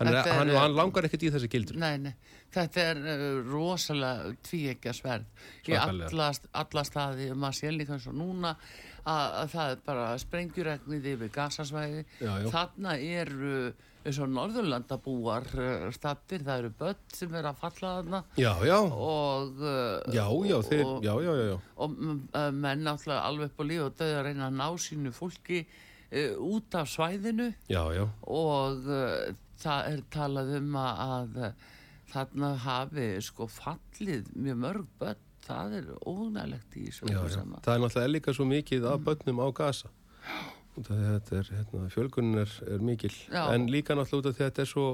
[0.00, 2.14] hann, er, er- hann, hann langar ekkert í þessi gildur Nei, nei,
[2.54, 6.30] þetta er uh, rosalega tvíekja sverð í alla,
[6.62, 8.54] alla staði maður sé líka eins og núna
[9.04, 12.02] að, að það er bara sprengjuregnið yfir gasasvæði
[12.50, 13.54] þarna eru
[14.00, 18.20] eins og Norðurlandabúar uh, stattir, það eru börn sem er að falla þarna.
[18.40, 20.24] Já, já, og uh, já,
[20.70, 21.04] þeir, og,
[21.76, 24.66] og mm, uh, menn náttúrulega alveg upp á líf og döð að reyna að ná
[24.80, 25.60] sínu fólki.
[25.66, 25.89] uh,
[26.42, 28.04] út af svæðinu já, já.
[28.26, 31.66] og uh, það er talað um að, að uh,
[32.10, 37.06] þarna hafi sko fallið mjög mörg börn það er ónælegt í þessu.
[37.10, 38.92] Það er náttúrulega líka svo mikið Mm.
[38.92, 39.88] af börnum á gasa.
[40.80, 43.10] Þetta er, hérna, fjölgunin er, er mikil.
[43.30, 43.48] Já.
[43.54, 44.84] En líka náttúrulega þetta er svo,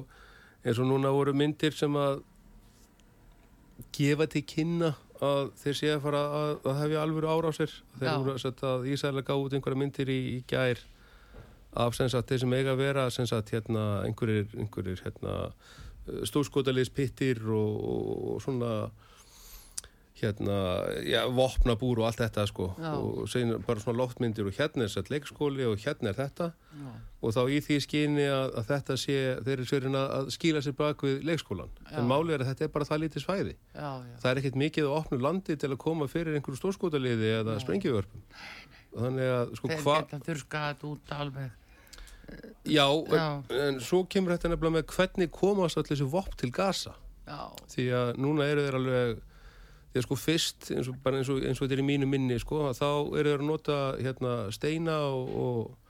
[0.65, 2.23] eins og núna voru myndir sem að
[3.97, 7.73] gefa til kynna að þeir sé að fara að, að hefja alvöru ára á sér.
[7.99, 10.81] Þeir voru að setja að Ísæla gá út einhverja myndir í, í gær
[11.77, 15.37] af sem sagt þeir sem eiga að vera sem sagt hérna einhverjir, einhverjir hérna
[16.27, 18.73] stórskotaliðs pittir og, og, og svona
[20.17, 20.59] hérna,
[21.05, 22.71] já, vopnabúr og allt þetta sko.
[22.81, 22.93] Já.
[22.97, 26.49] og segir bara svona loftmyndir og hérna er sett leikskóli og hérna er þetta.
[26.77, 26.93] Já.
[27.21, 30.77] og þá í því skyni að, að þetta sé þeir eru sverin að, skýla sér
[30.79, 33.57] bak við leikskólan en málið er að þetta er bara það lítið svæði.
[33.75, 37.33] Já, já, það er ekkert mikið að opnu landi til að koma fyrir einhverju stórskotaliði
[37.43, 38.25] eða sprengjuvörpum
[38.97, 41.66] þannig að sko þeir hvað geta þurrskað þetta út alveg
[42.67, 43.27] já, Já.
[43.51, 46.95] En, en svo kemur þetta nefnilega með hvernig komast allir þessu vopn til Gaza.
[47.27, 47.41] Já,
[47.73, 49.17] því að núna eru þeir alveg
[49.97, 52.37] því að sko fyrst, eins og, eins og, eins og þetta er í mínu minni
[52.43, 55.87] sko, þá eru þeir að nota hérna steina og, og,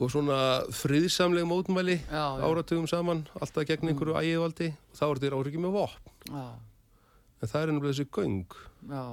[0.00, 0.38] og svona
[0.72, 2.14] friðsamleg mótmæli Mm.
[2.14, 6.12] Já, áratugum saman, alltaf gegn einhverju ægivaldi og þá eru þeir árið ekki með vopn.
[6.30, 6.46] Já,
[7.42, 8.56] en það er ennumlega þessi göng.
[8.92, 9.04] Já.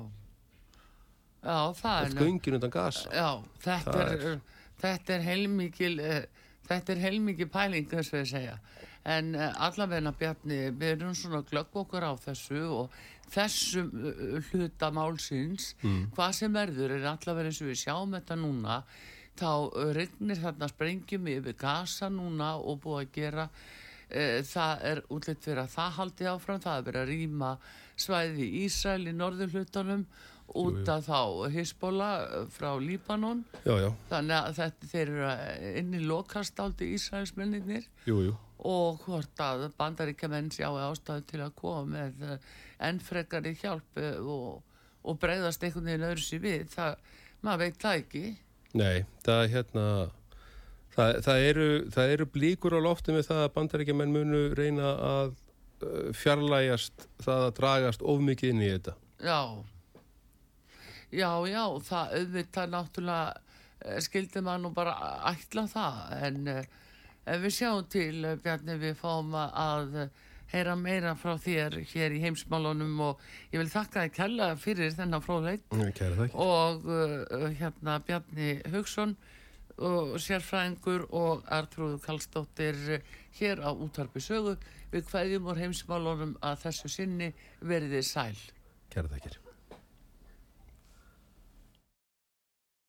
[1.43, 2.14] Já, það er...
[2.22, 3.01] Göngin undan gas.
[3.12, 3.30] Já,
[3.66, 4.41] þetta það er, er,
[4.84, 8.58] þetta er heilmikil, uh, þetta er heilmikil pæling þess að ég segja.
[9.14, 12.98] En uh, allavegna Bjarni, við erum svona glögg okkur á þessu og
[13.34, 16.12] þessum uh, hluta málsins, mm.
[16.16, 18.82] hvað sem verður er allavegna eins og við sjáum þetta núna,
[19.40, 19.50] þá
[19.98, 23.48] regnir þarna sprengjum yfir gasa núna og búið að gera
[24.46, 27.48] það er útlitt fyrir að það haldi áfram, það er verið að rýma
[27.98, 30.04] svæði í Ísrael í norðurhlutunum
[30.48, 32.10] út af þá Hisbola
[32.54, 33.44] frá Líbanon.
[33.64, 33.89] Já, já.
[34.10, 35.30] þannig að þetta, þeir eru
[35.82, 37.88] inn í lokastáldi Ísraelsmenninir
[38.64, 42.52] og hvort að bandaríkjaman sjáu ástæðu til að koma með eh,
[42.88, 44.62] ennfrekari hjálp eh, og,
[45.04, 48.26] og breyðast einhvern veginn öðru sér við það, maður veit það ekki.
[48.74, 49.86] Nei, það er hérna
[50.96, 55.38] það, það, eru, það eru blíkur á lofti með það að bandaríkjaman munu reyna að
[56.16, 58.96] fjarlægast það að dragast of mikið inn í þetta.
[59.24, 59.39] Já
[61.14, 63.34] Já, já, það auðvitað náttúrulega
[63.86, 64.95] eh, skildi maður nú bara
[65.30, 70.07] ætla það en ef við sjáum til Bjarni við fáum að
[70.53, 73.22] heyra meira frá þér hér í heimsmálunum og
[73.53, 75.78] ég vil þakka þið kella fyrir þennan fróðleit
[76.34, 76.89] og
[77.59, 79.16] hérna Bjarni Haugsson
[79.78, 82.78] og sérfræðingur og Artrúðu Kallstóttir
[83.39, 84.57] hér á útvarpi sögu.
[84.93, 88.38] Við hvaðjum og heimsmálunum að þessu sinni verðið sæl.
[88.93, 89.43] Kæra þakkir